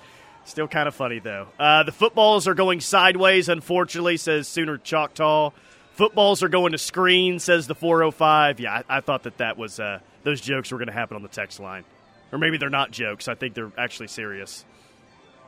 [0.44, 1.49] Still kind of funny though.
[1.59, 5.51] Uh, the footballs are going sideways, unfortunately, says Sooner Choctaw.
[5.92, 8.61] Footballs are going to screen, says the 405.
[8.61, 11.22] Yeah, I, I thought that that was uh, those jokes were going to happen on
[11.22, 11.85] the text line,
[12.33, 13.29] or maybe they're not jokes.
[13.29, 14.64] I think they're actually serious.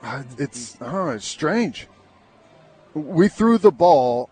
[0.03, 1.87] Uh, It's oh, it's strange.
[2.95, 4.31] We threw the ball.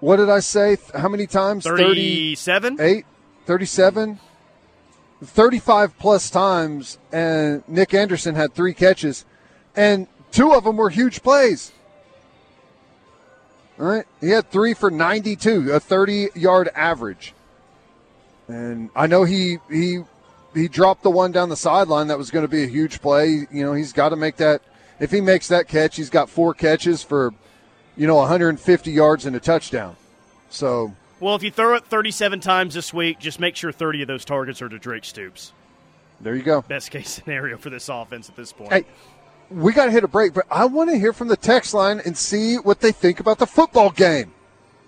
[0.00, 0.76] What did I say?
[0.94, 1.64] How many times?
[1.64, 2.76] 37?
[2.76, 3.06] 38,
[3.46, 4.18] 37,
[5.24, 9.24] 35 plus times, and Nic Anderson had three catches,
[9.76, 11.72] and two of them were huge plays.
[13.78, 17.32] All right, he had three for 92, a 30 yard average,
[18.48, 20.00] and I know he he
[20.54, 23.46] he dropped the one down the sideline that was going to be a huge play.
[23.50, 24.62] You know, he's got to make that.
[25.00, 27.32] If he makes that catch, he's got four catches for,
[27.96, 29.96] you know, 150 yards and a touchdown.
[30.50, 34.08] So Well, if you throw it 37 times this week, just make sure 30 of
[34.08, 35.52] those targets are to Drake Stoops.
[36.20, 36.62] there you go.
[36.62, 38.72] Best case scenario for this offense at this point.
[38.72, 38.84] Hey,
[39.50, 42.00] we got to hit a break, but I want to hear from the text line
[42.04, 44.32] and see what they think about the football game.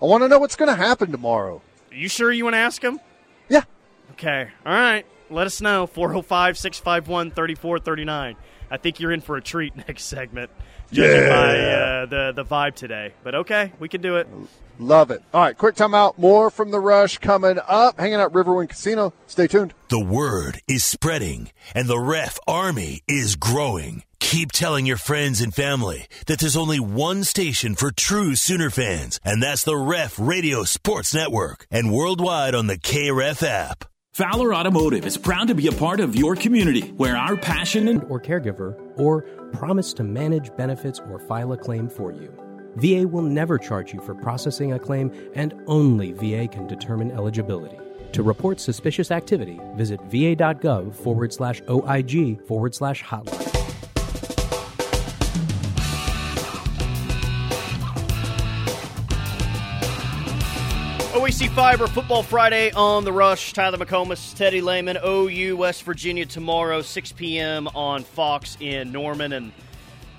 [0.01, 1.61] I want to know what's going to happen tomorrow.
[1.91, 3.01] Are you sure you want to ask him?
[3.49, 3.63] Yeah.
[4.13, 4.49] Okay.
[4.67, 5.07] All right.
[5.35, 5.87] Let us know.
[5.87, 8.37] 405 651 3439.
[8.71, 10.51] I think you're in for a treat next segment,
[10.91, 11.29] judging Yeah.
[11.29, 13.13] by uh, the the vibe today.
[13.23, 14.27] But okay, we can do it.
[14.79, 15.23] Love it.
[15.33, 16.19] All right, quick timeout.
[16.19, 17.99] More from the rush coming up.
[18.01, 19.13] Hanging out Riverwind Casino.
[19.29, 19.73] Stay tuned.
[19.89, 24.03] The word is spreading, and the ref army is growing.
[24.19, 29.21] Keep telling your friends and family that there's only one station for true Sooner fans,
[29.25, 33.85] and that's the Ref Radio Sports Network, and worldwide on the KREF app.
[34.15, 38.05] Fowler Automotive is proud to be a part of your community where our passion and
[38.05, 42.33] or caregiver, or promise to manage benefits or file a claim for you.
[42.77, 47.77] VA will never charge you for processing a claim, and only VA can determine eligibility.
[48.13, 53.44] To report suspicious activity, visit va.gov forward slash OIG forward slash hotline.
[61.35, 63.53] OEC Fiber Football Friday on the Rush.
[63.53, 67.67] Tyler McComas, Teddy Lehman, OU West Virginia tomorrow, 6 p.m.
[67.75, 69.33] on Fox in Norman.
[69.33, 69.51] And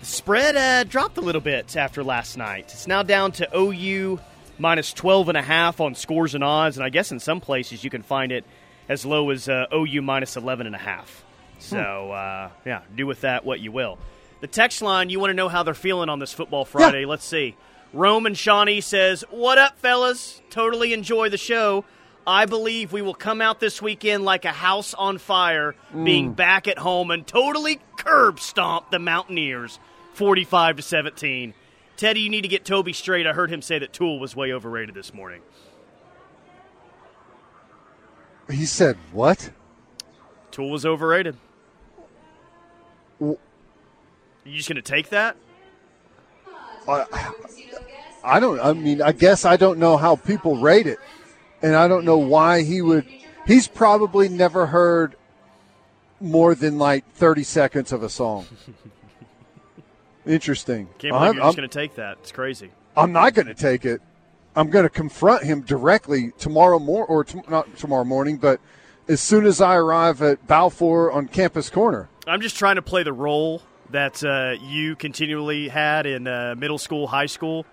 [0.01, 2.65] the spread uh, dropped a little bit after last night.
[2.73, 4.19] It's now down to OU
[4.57, 6.75] minus 12 and a half on scores and odds.
[6.75, 8.43] And I guess in some places you can find it
[8.89, 11.23] as low as uh, OU minus 11 and a half.
[11.59, 13.97] So, uh, yeah, do with that what you will.
[14.41, 17.05] The text line, you want to know how they're feeling on this Football Friday.
[17.05, 17.55] Let's see.
[17.95, 20.41] Roman Shawnee says, What up, fellas?
[20.49, 21.85] Totally enjoy the show.
[22.27, 26.35] I believe we will come out this weekend like a house on fire, being mm.
[26.35, 29.79] back at home and totally curb stomp the Mountaineers
[30.13, 31.53] 45 to 17.
[31.97, 33.25] Teddy, you need to get Toby straight.
[33.27, 35.41] I heard him say that Tool was way overrated this morning.
[38.49, 39.51] He said what?
[40.51, 41.37] Tool was overrated.
[43.19, 43.39] W-
[44.43, 45.37] You just going to take that?
[46.87, 47.33] I,
[48.23, 48.59] I don't.
[48.59, 50.99] I mean, I guess I don't know how people rate it,
[51.61, 53.05] and I don't know why he would.
[53.45, 55.15] He's probably never heard
[56.19, 58.45] more than like thirty seconds of a song.
[60.25, 60.87] Interesting.
[60.97, 62.17] Can't believe I'm, you're just going to take that.
[62.21, 62.71] It's crazy.
[62.97, 64.01] I'm not going to take it.
[64.55, 68.59] I'm going to confront him directly tomorrow mor or t- not tomorrow morning, but
[69.07, 72.09] as soon as I arrive at Balfour on Campus Corner.
[72.25, 76.77] I'm just trying to play the role that uh, you continually had in uh, middle
[76.77, 77.65] school, high school.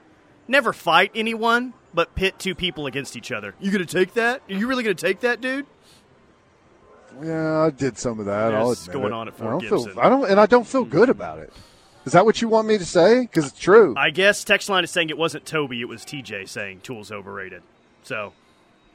[0.49, 3.55] Never fight anyone, but pit two people against each other.
[3.61, 4.43] You gonna take that?
[4.49, 5.67] Are you really gonna take that, dude?
[7.23, 8.53] Yeah, I did some of that.
[8.53, 9.17] Yeah, I'll it's admit going it.
[9.17, 9.93] on at I don't Gibson.
[9.93, 10.01] feel.
[10.01, 11.53] I don't, and I don't feel good about it.
[12.05, 13.21] Is that what you want me to say?
[13.21, 13.95] Because it's true.
[13.97, 17.63] I guess text line is saying it wasn't Toby, it was TJ saying Tool's overrated.
[18.03, 18.33] So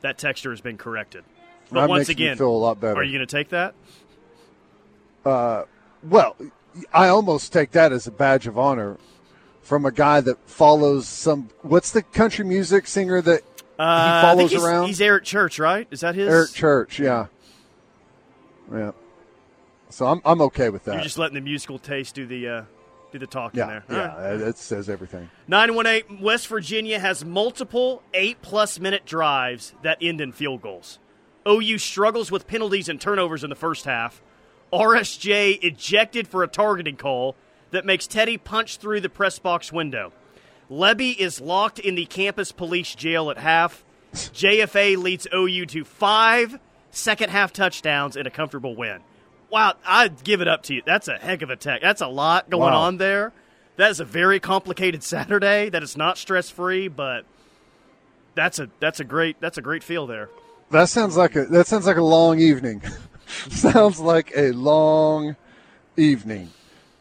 [0.01, 1.23] that texture has been corrected.
[1.71, 2.99] But That once again, feel a lot better.
[2.99, 3.73] Are you gonna take that?
[5.25, 5.63] Uh,
[6.03, 6.35] Well,
[6.93, 8.97] I almost take that as a badge of honor
[9.61, 11.49] from a guy that follows some.
[11.61, 13.41] What's the country music singer that
[13.79, 14.87] Uh, I follows he's, around?
[14.87, 15.87] He's Eric Church, right?
[15.91, 16.27] Is that his?
[16.27, 16.99] Eric Church?
[16.99, 17.27] Yeah,
[18.71, 18.91] yeah.
[19.89, 20.95] So I'm I'm okay with that.
[20.95, 22.63] You're just letting the musical taste do the uh,
[23.11, 23.83] do the talking yeah, there.
[23.89, 24.29] All yeah.
[24.31, 24.37] right.
[24.37, 25.29] That says everything.
[25.47, 30.99] 918 West Virginia has multiple eight plus minute drives that end in field goals.
[31.47, 34.21] OU struggles with penalties and turnovers in the first half.
[34.71, 37.35] RSJ ejected for a targeting call
[37.71, 40.11] that makes Teddy punch through the press box window.
[40.69, 43.83] Lebby is locked in the campus police jail at half.
[44.13, 46.59] JFA leads OU to five
[46.91, 48.99] second half touchdowns and a comfortable win.
[49.49, 50.81] Wow, I'd give it up to you.
[50.85, 51.81] That's a heck of a tech.
[51.81, 52.81] That's a lot going Wow.
[52.81, 53.31] on there.
[53.77, 55.69] That is a very complicated Saturday.
[55.69, 57.25] That is not stress free, but
[58.35, 60.29] that's a that's a great that's a great feel there.
[60.71, 62.81] That sounds like a that sounds like a long evening.
[63.49, 65.35] sounds like a long
[65.95, 66.51] evening.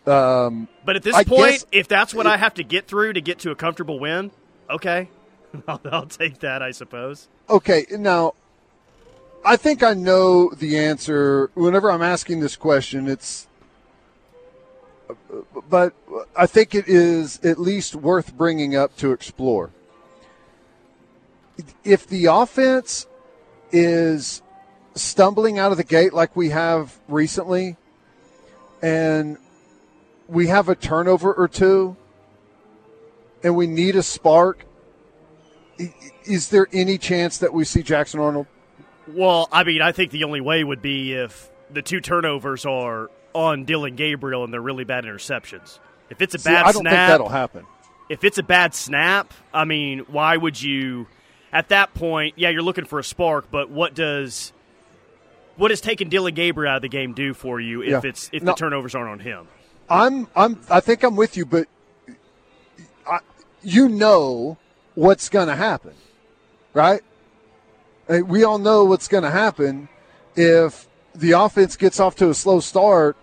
[0.06, 3.20] Um, But at this I point, if that's what I have to get through to
[3.20, 4.30] get to a comfortable win,
[4.70, 5.08] okay,
[5.68, 6.62] I'll, I'll take that.
[6.62, 7.28] I suppose.
[7.48, 8.34] Okay, now
[9.44, 11.50] I think I know the answer.
[11.54, 13.46] Whenever I'm asking this question, it's
[15.68, 15.94] but
[16.36, 19.70] I think it is at least worth bringing up to explore.
[21.84, 23.06] If the offense
[23.72, 24.42] is
[24.96, 27.76] stumbling out of the gate like we have recently,
[28.82, 29.38] and
[30.28, 31.96] we have a turnover or two,
[33.42, 34.64] and we need a spark,
[36.24, 38.46] is there any chance that we see Jackson Arnold?
[39.08, 43.10] Well, I mean, I think the only way would be if the two turnovers are
[43.34, 45.78] on Dillon Gabriel and they're really bad interceptions.
[46.10, 47.66] If it's a See, bad I don't snap, think that'll happen.
[48.08, 51.06] if it's a bad snap, I mean, why would you?
[51.52, 54.52] At that point, yeah, you're looking for a spark, but what does
[55.56, 58.00] what does taking Dillon Gabriel out of the game do for you if Yeah.
[58.04, 58.52] it's if No.
[58.52, 59.48] the turnovers aren't on him?
[59.88, 61.66] I'm I'm I think I'm with you, but
[63.06, 63.18] I,
[63.62, 64.58] you know
[64.94, 65.92] what's going to happen,
[66.74, 67.02] right?
[68.08, 69.88] We all know what's going to happen
[70.36, 73.16] if the offense gets off to a slow start.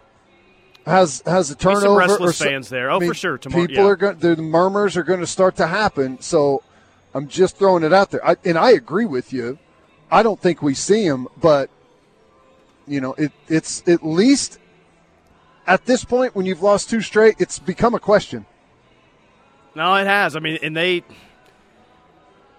[0.85, 1.97] has has a Be some turnover.
[1.99, 2.89] restless so- fans there.
[2.89, 3.37] Oh, I Oh, mean, for sure.
[3.37, 3.89] Tomorrow, people yeah.
[3.89, 4.17] are going.
[4.19, 6.19] The murmurs are going to start to happen.
[6.21, 6.63] So
[7.13, 8.25] I'm just throwing it out there.
[8.27, 9.57] I, and I agree with you.
[10.11, 11.69] I don't think we see him, but
[12.87, 14.59] you know, it, it's at least
[15.65, 18.45] at this point when you've lost two straight, it's become a question.
[19.75, 20.35] No, it has.
[20.35, 21.03] I mean, and they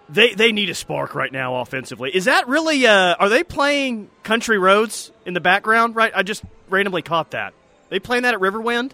[0.08, 2.10] they they need a spark right now offensively.
[2.14, 2.86] Is that really?
[2.86, 5.94] Uh, are they playing Country Roads in the background?
[5.96, 6.12] Right.
[6.14, 7.54] I just randomly caught that.
[7.88, 8.92] They playing that at Riverwind?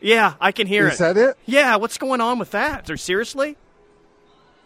[0.00, 0.98] Yeah, I can hear Is it.
[0.98, 1.38] that it?
[1.46, 2.90] Yeah, what's going on with that?
[2.90, 3.56] Or seriously?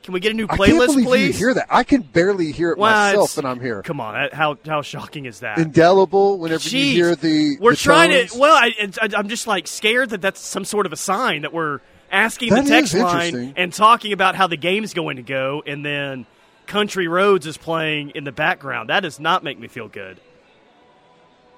[0.03, 1.26] Can we get a new I can't playlist, please?
[1.26, 1.66] you hear that.
[1.68, 3.82] I can barely hear it Well, myself, and I'm here.
[3.82, 5.59] Come on, how how shocking is that?
[5.59, 6.38] Indelible.
[6.38, 6.72] Whenever Jeez.
[6.72, 8.32] you hear the, we're the trying tones.
[8.32, 8.38] to.
[8.38, 8.72] Well, I,
[9.03, 11.80] I, I'm just like scared that that's some sort of a sign that we're
[12.11, 15.84] asking That the text line and talking about how the game's going to go, and
[15.84, 16.24] then
[16.66, 18.88] Country Roads is playing in the background.
[18.88, 20.20] That does not make me feel good.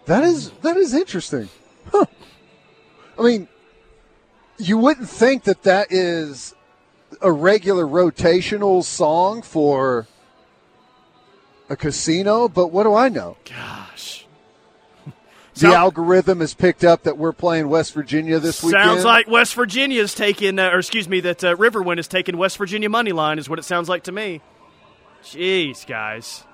[0.07, 1.49] That is that is interesting.
[1.93, 2.07] Huh.
[3.19, 3.49] I mean,
[4.59, 6.55] you wouldn't think that that is
[7.23, 10.07] a regular rotational song for
[11.69, 13.37] a casino, but what do I know?
[13.45, 14.27] Gosh,
[15.55, 18.83] The Sound- algorithm has picked up that we're playing West Virginia this weekend.
[18.85, 22.57] sounds like West Virginia's taking, uh, or excuse me, that uh, Riverwind is taking West
[22.57, 23.39] Virginia money line.
[23.39, 24.41] Is what it sounds like to me.
[25.23, 26.45] Jeez, guys.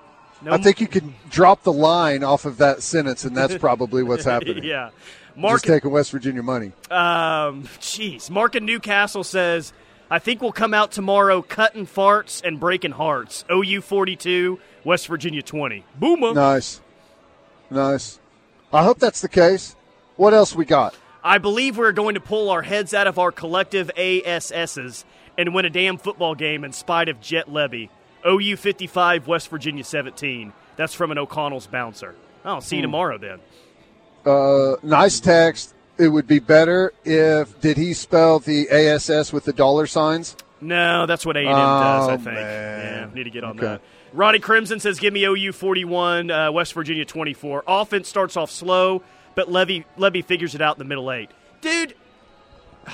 [0.43, 4.03] No I think you can drop the line off of that sentence, and that's probably
[4.03, 4.65] what's happening.
[4.65, 4.91] yeah.
[5.29, 6.73] Just Mark taking West Virginia money.
[6.91, 8.29] Um, jeez.
[8.29, 9.73] Mark in Newcastle says,
[10.11, 13.45] I think we'll come out tomorrow cutting farts and breaking hearts.
[13.51, 15.85] OU 42, West Virginia 20.
[15.99, 16.33] Boomer.
[16.33, 16.81] Nice,
[17.71, 18.21] nice.
[18.73, 19.75] I hope that's the case.
[20.17, 20.95] What else we got?
[21.25, 25.05] I believe we're going to pull our heads out of our collective ASSs
[25.37, 27.89] and win a damn football game in spite of Jeff Lebby.
[28.27, 30.53] OU 55, West Virginia 17.
[30.77, 32.15] That's from an O'Connell's bouncer.
[32.45, 32.87] I'll see you Hmm.
[32.87, 33.41] tomorrow then.
[34.25, 35.75] Uh, nice text.
[35.99, 40.37] It would be better if did he spell the ASS with the dollar signs?
[40.61, 42.25] No, that's what A&M does, I Oh, think.
[42.27, 43.09] man.
[43.11, 43.67] Yeah, need to get on Okay.
[43.67, 43.81] that.
[44.13, 47.65] Roddy Crimson says, give me OU 41, uh, West Virginia 24.
[47.67, 49.03] Offense starts off slow,
[49.35, 51.31] but Lebby, Lebby figures it out in the middle eight.
[51.61, 51.95] Dude,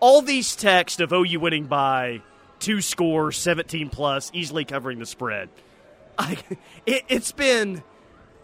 [0.00, 2.20] all these texts of OU winning by
[2.58, 5.48] two scores, 17 plus, easily covering the spread.
[6.18, 6.38] I,
[6.86, 7.82] it, it's been...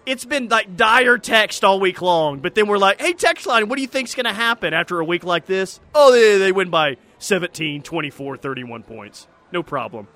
[0.05, 3.69] It's been like dire text all week long, but then we're like, hey, text line,
[3.69, 5.79] what do you think's going to happen after a week like this?
[5.95, 9.29] Oh, they, they win by 17, 24, 31 points.
[9.53, 10.09] No problem.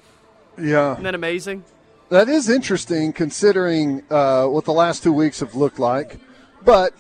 [0.59, 1.65] Yeah, Isn't that amazing?
[2.09, 6.19] that is interesting considering uh, what the last two weeks have looked like.
[6.65, 6.93] But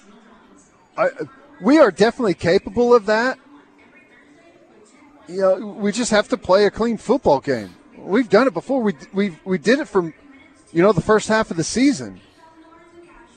[0.96, 1.08] I,
[1.60, 3.38] we are definitely capable of that.
[5.28, 7.74] You know, we just have to play a clean football game.
[7.96, 8.80] We've done it before.
[8.82, 10.14] We we we did it from,
[10.72, 12.20] you know, the first half of the season.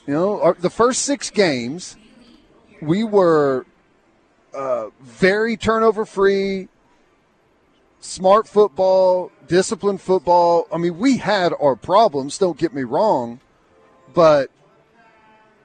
[0.06, 1.96] You know, our, the first six games,
[2.80, 3.66] we were
[4.54, 6.68] uh, very turnover free,
[8.00, 10.66] smart football, disciplined football.
[10.72, 13.40] I mean, we had our problems, don't get me wrong,
[14.14, 14.50] but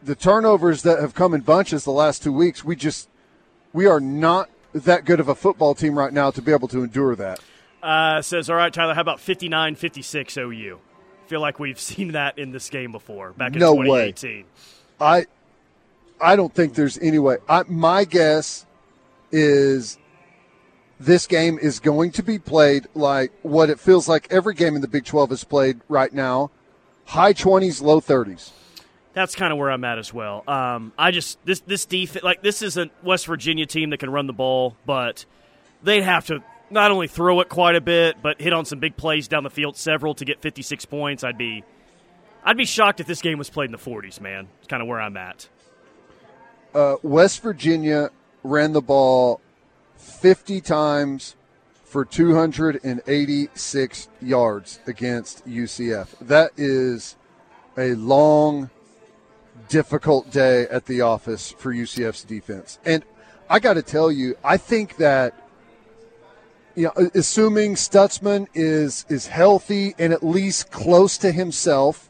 [0.03, 3.09] the turnovers that have come in bunches the last two weeks, we just,
[3.73, 6.83] we are not that good of a football team right now to be able to
[6.83, 7.39] endure that.
[7.81, 10.79] Uh, says, all right, Tyler, how about 59 56 OU?
[11.27, 14.11] Feel like we've seen that in this game before, back in No way.
[14.11, 14.45] 2018.
[14.99, 15.25] I,
[16.21, 17.37] I don't think there's any way.
[17.49, 18.65] I, my guess
[19.31, 19.97] is
[20.99, 24.81] this game is going to be played like what it feels like every game in
[24.81, 26.51] the Big 12 is played right now
[27.05, 28.51] high 20s, low 30s.
[29.13, 30.43] That's kind of where I'm at as well.
[30.47, 34.09] Um, I just this this defense like this is a West Virginia team that can
[34.09, 35.25] run the ball, but
[35.81, 38.97] they'd have to not only throw it quite a bit, but hit on some big
[38.97, 41.23] plays down the field, several to get 56 points.
[41.23, 41.63] I'd be
[42.43, 44.47] I'd be shocked if this game was played in the 40s, man.
[44.59, 45.49] It's kind of where I'm at.
[46.73, 48.11] Uh, West Virginia
[48.43, 49.41] ran the ball
[49.97, 51.35] 50 times
[51.83, 56.09] for 286 yards against UCF.
[56.19, 57.15] That is
[57.77, 58.69] a long,
[59.69, 62.77] difficult day at the office for UCF's defense.
[62.85, 63.03] And
[63.49, 65.33] I got to tell you, I think that
[66.75, 72.09] you know, assuming Stutsman is is healthy and at least close to himself,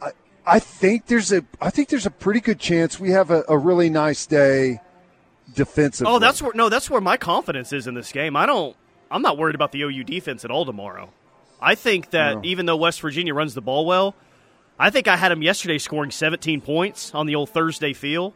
[0.00, 0.10] I
[0.46, 3.56] I think there's a I think there's a pretty good chance we have a, a
[3.58, 4.80] really nice day
[5.54, 6.12] defensively.
[6.12, 8.36] Oh, that's where no, that's where my confidence is in this game.
[8.36, 8.76] I don't
[9.10, 11.10] I'm not worried about the OU defense at all tomorrow.
[11.60, 12.40] I think that No.
[12.44, 14.14] even though West Virginia runs the ball well,
[14.78, 18.34] I think I had them yesterday scoring 17 points on the old Thursday feel.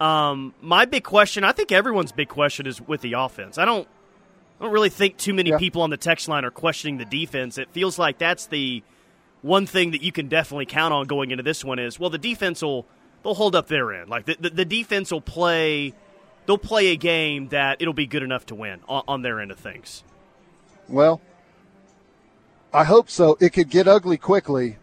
[0.00, 3.58] Um, my big question, I think everyone's big question is with the offense.
[3.58, 3.86] I don't
[4.60, 5.58] I don't really think too many Yeah.
[5.58, 7.58] people on the text line are questioning the defense.
[7.58, 8.82] It feels like that's the
[9.42, 12.18] one thing that you can definitely count on going into this one is well the
[12.18, 12.86] defense will
[13.22, 14.08] they'll hold up their end.
[14.10, 15.94] Like the, the, the defense will play,
[16.46, 19.50] they'll play a game that it'll be good enough to win on, on their end
[19.50, 20.02] of things.
[20.88, 21.20] Well,
[22.72, 23.38] I hope so.
[23.40, 24.76] It could get ugly quickly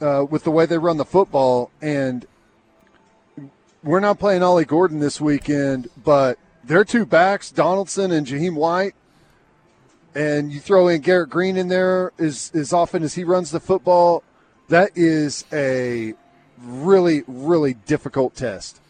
[0.00, 2.26] uh, with the way they run the football, and
[3.82, 8.94] we're not playing Ollie Gordon this weekend, but their two backs, Donaldson and Jahiem White,
[10.14, 13.60] and you throw in Garrett Greene in there as, as often as he runs the
[13.60, 14.22] football,
[14.68, 16.14] that is a
[16.62, 18.80] really, really difficult test.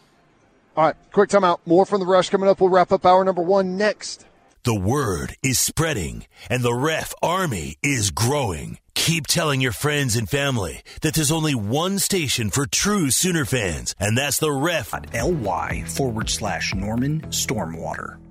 [0.75, 1.59] All right, quick timeout.
[1.65, 2.59] More from the rush coming up.
[2.59, 4.25] We'll wrap up hour number one next.
[4.63, 8.79] The word is spreading, and the ref army is growing.
[9.05, 13.93] Keep telling your friends and family that there's only one station for true Sooner fans,
[13.99, 14.93] and that's the ref.
[15.13, 18.22] ly forward slash Norman Stormwater.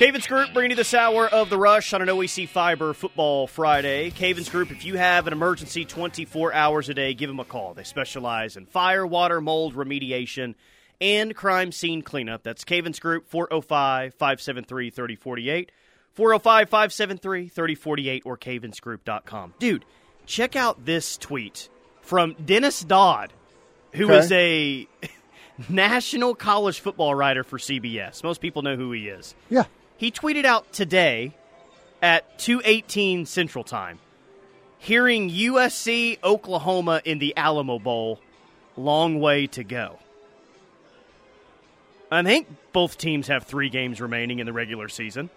[0.00, 4.10] Cavens Group bringing you this hour of the rush on an OEC Fiber Football Friday.
[4.10, 7.74] Cavens Group, if you have an emergency 24 hours a day, give them a call.
[7.74, 10.54] They specialize in fire, water, mold remediation,
[11.02, 12.42] and crime scene cleanup.
[12.42, 15.70] That's Cavens Group, 405 573 3048.
[16.14, 19.52] 405 573 3048 or cavensgroup.com.
[19.58, 19.84] Dude,
[20.24, 21.68] check out this tweet
[22.00, 23.34] from Dennis Dodd,
[23.92, 24.18] who Okay.
[24.18, 24.88] is a
[25.68, 28.24] national college football writer for CBS.
[28.24, 29.34] Most people know who he is.
[29.50, 29.64] Yeah.
[30.00, 31.34] He tweeted out today
[32.00, 33.98] at 2:18 Central Time,
[34.78, 38.18] hearing USC Oklahoma in the Alamo Bowl,
[38.78, 39.98] long way to go.
[42.10, 45.28] I think both teams have 3 games remaining in the regular season.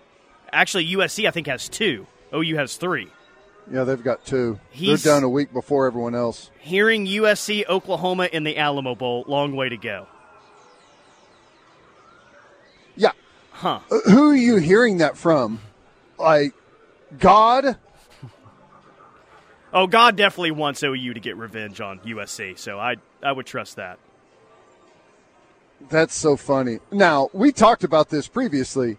[0.53, 2.07] Actually, USC I think has 2.
[2.33, 3.09] OU has 3.
[3.69, 4.59] Yeah, they've got two.
[4.71, 6.51] He's- They're done a week before everyone else.
[6.59, 10.07] Hearing USC Oklahoma in the Alamo Bowl, long way to go.
[12.95, 13.11] Yeah.
[13.53, 13.79] Huh.
[13.89, 15.61] Uh, Who are you hearing that from?
[16.17, 16.53] Like,
[17.19, 17.77] God?
[19.71, 23.77] Oh, God definitely wants OU to get revenge on USC, so I I would trust
[23.77, 23.97] that.
[25.89, 26.79] That's so funny.
[26.91, 28.97] Now, we talked about this previously.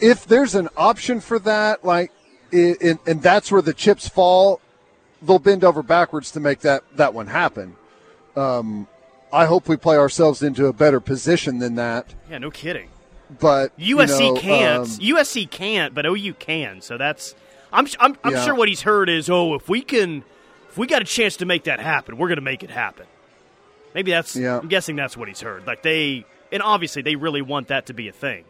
[0.00, 2.10] If there's an option for that, like,
[2.52, 4.60] i and, and that's where the chips fall,
[5.22, 7.76] they'll bend over backwards to make that, that one happen.
[8.36, 8.88] Um,
[9.32, 12.14] I hope we play ourselves into a better position than that.
[12.28, 12.88] Yeah, no kidding.
[13.38, 14.80] But you USC know, can't.
[14.80, 16.80] um, USC can't, but OU can.
[16.80, 17.34] So that's.
[17.72, 17.86] I'm.
[18.00, 18.44] I'm, I'm Yeah.
[18.44, 20.24] sure what he's heard is, oh, if we can,
[20.68, 23.06] if we got a chance to make that happen, we're going to make it happen.
[23.94, 24.34] Maybe that's.
[24.34, 24.58] Yeah.
[24.58, 25.66] I'm guessing that's what he's heard.
[25.66, 28.44] Like they, and obviously they really want that to be a thing.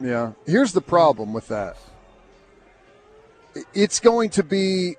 [0.00, 0.32] Yeah.
[0.46, 1.76] Here's the problem with that.
[3.74, 4.96] It's going to be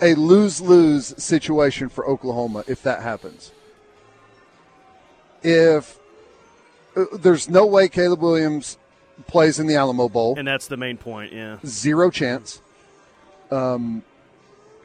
[0.00, 3.52] a lose-lose situation for Oklahoma if that happens.
[5.42, 5.98] If
[7.12, 8.78] there's no way Caleb Williams
[9.26, 11.32] plays in the Alamo Bowl, And that's the main point.
[11.32, 11.58] Yeah.
[11.66, 12.60] zero chance.
[13.50, 14.02] Um,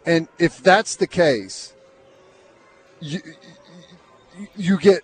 [0.05, 1.73] and if that's the case,
[2.99, 3.19] you,
[4.37, 5.03] you- you get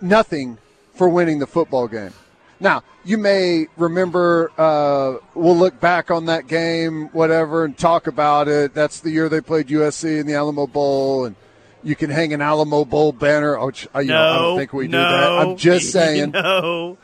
[0.00, 0.56] nothing
[0.94, 2.14] for winning the football game.
[2.60, 8.48] Now, you may remember, uh, we'll look back on that game, whatever, and talk about
[8.48, 8.72] it.
[8.74, 11.36] That's the year they played USC in the Alamo Bowl, and
[11.82, 13.64] you can hang an Alamo Bowl banner.
[13.64, 15.32] Which, uh, you no, know, I don't think we no, do that.
[15.32, 16.30] I'm just saying.
[16.30, 16.98] no.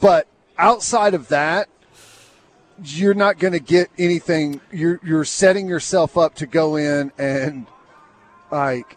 [0.00, 0.26] but
[0.58, 1.68] outside of that,
[2.84, 4.60] you're not going to get anything.
[4.72, 7.66] You're you're setting yourself up to go in and
[8.50, 8.96] like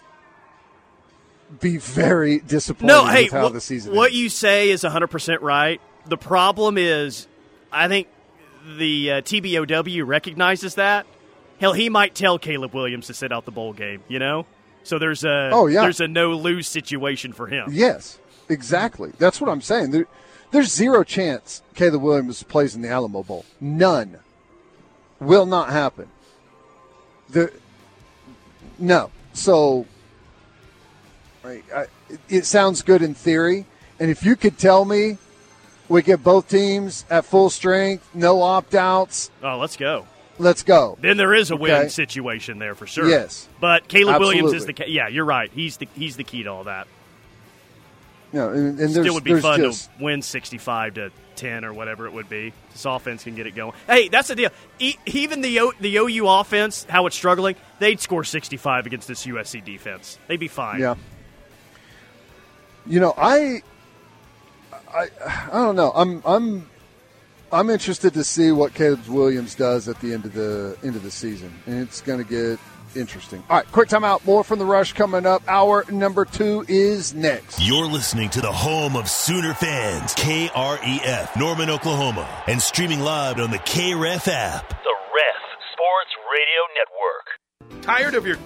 [1.60, 3.92] be very disappointed No, hey, with how what, the season.
[3.92, 3.98] Is.
[3.98, 4.20] What ends.
[4.20, 5.80] you say is 100% right.
[6.06, 7.28] The problem is,
[7.72, 8.08] I think
[8.78, 11.06] the uh, TBOW recognizes that.
[11.60, 14.46] Hell, he might tell Caleb Williams to sit out the bowl game, you know?
[14.86, 15.82] So there's a Oh, yeah.
[15.82, 17.70] there's a no lose situation for him.
[17.72, 18.20] Yes,
[18.50, 19.12] exactly.
[19.18, 19.92] That's what I'm saying.
[19.92, 20.06] There,
[20.52, 23.44] there's zero chance Caleb Williams plays in the Alamo Bowl.
[23.60, 24.20] None.
[25.20, 26.08] Will not happen.
[27.30, 27.52] The
[28.80, 29.10] no.
[29.34, 29.86] So
[31.44, 31.86] right, I,
[32.30, 33.66] it sounds good in theory,
[34.00, 35.18] and if you could tell me
[35.90, 40.06] we get both teams at full strength, no opt outs, Oh, let's go.
[40.38, 40.98] Let's go.
[41.02, 41.88] Then there is a win Okay.
[41.90, 43.08] situation there for sure.
[43.10, 43.48] Yes.
[43.60, 45.08] but Caleb Williams is the yeah.
[45.08, 45.52] You're right.
[45.54, 46.88] He's the he's the key to all that.
[48.34, 51.74] No, and, and there's Still would be fun just to win 65 to 10 or
[51.74, 52.52] whatever it would be.
[52.74, 53.72] This offense can get it going.
[53.88, 54.50] Hey, that's the deal.
[54.78, 59.26] E- even the o- the OU offense, how it's struggling, they'd score 65 against this
[59.26, 60.20] USC defense.
[60.28, 60.82] They'd be fine.
[60.82, 60.96] Yeah.
[62.86, 63.62] You know, I,
[64.94, 65.08] I,
[65.52, 65.92] I don't know.
[65.96, 66.70] I'm, I'm,
[67.56, 71.04] I'm interested to see what Caleb Williams does at the end of the end of
[71.04, 72.60] the season, and it's going to get
[72.98, 73.42] interesting.
[73.50, 74.26] All right, quick timeout.
[74.26, 75.42] More from the rush coming up.
[75.48, 77.66] Hour number two is next.
[77.66, 83.52] You're listening to the home of Sooner fans, KREF, Norman, Oklahoma, and streaming live on
[83.52, 84.68] the KREF app.
[84.68, 85.42] The Ref
[85.72, 87.82] Sports Radio Network.
[87.84, 88.38] Tired of your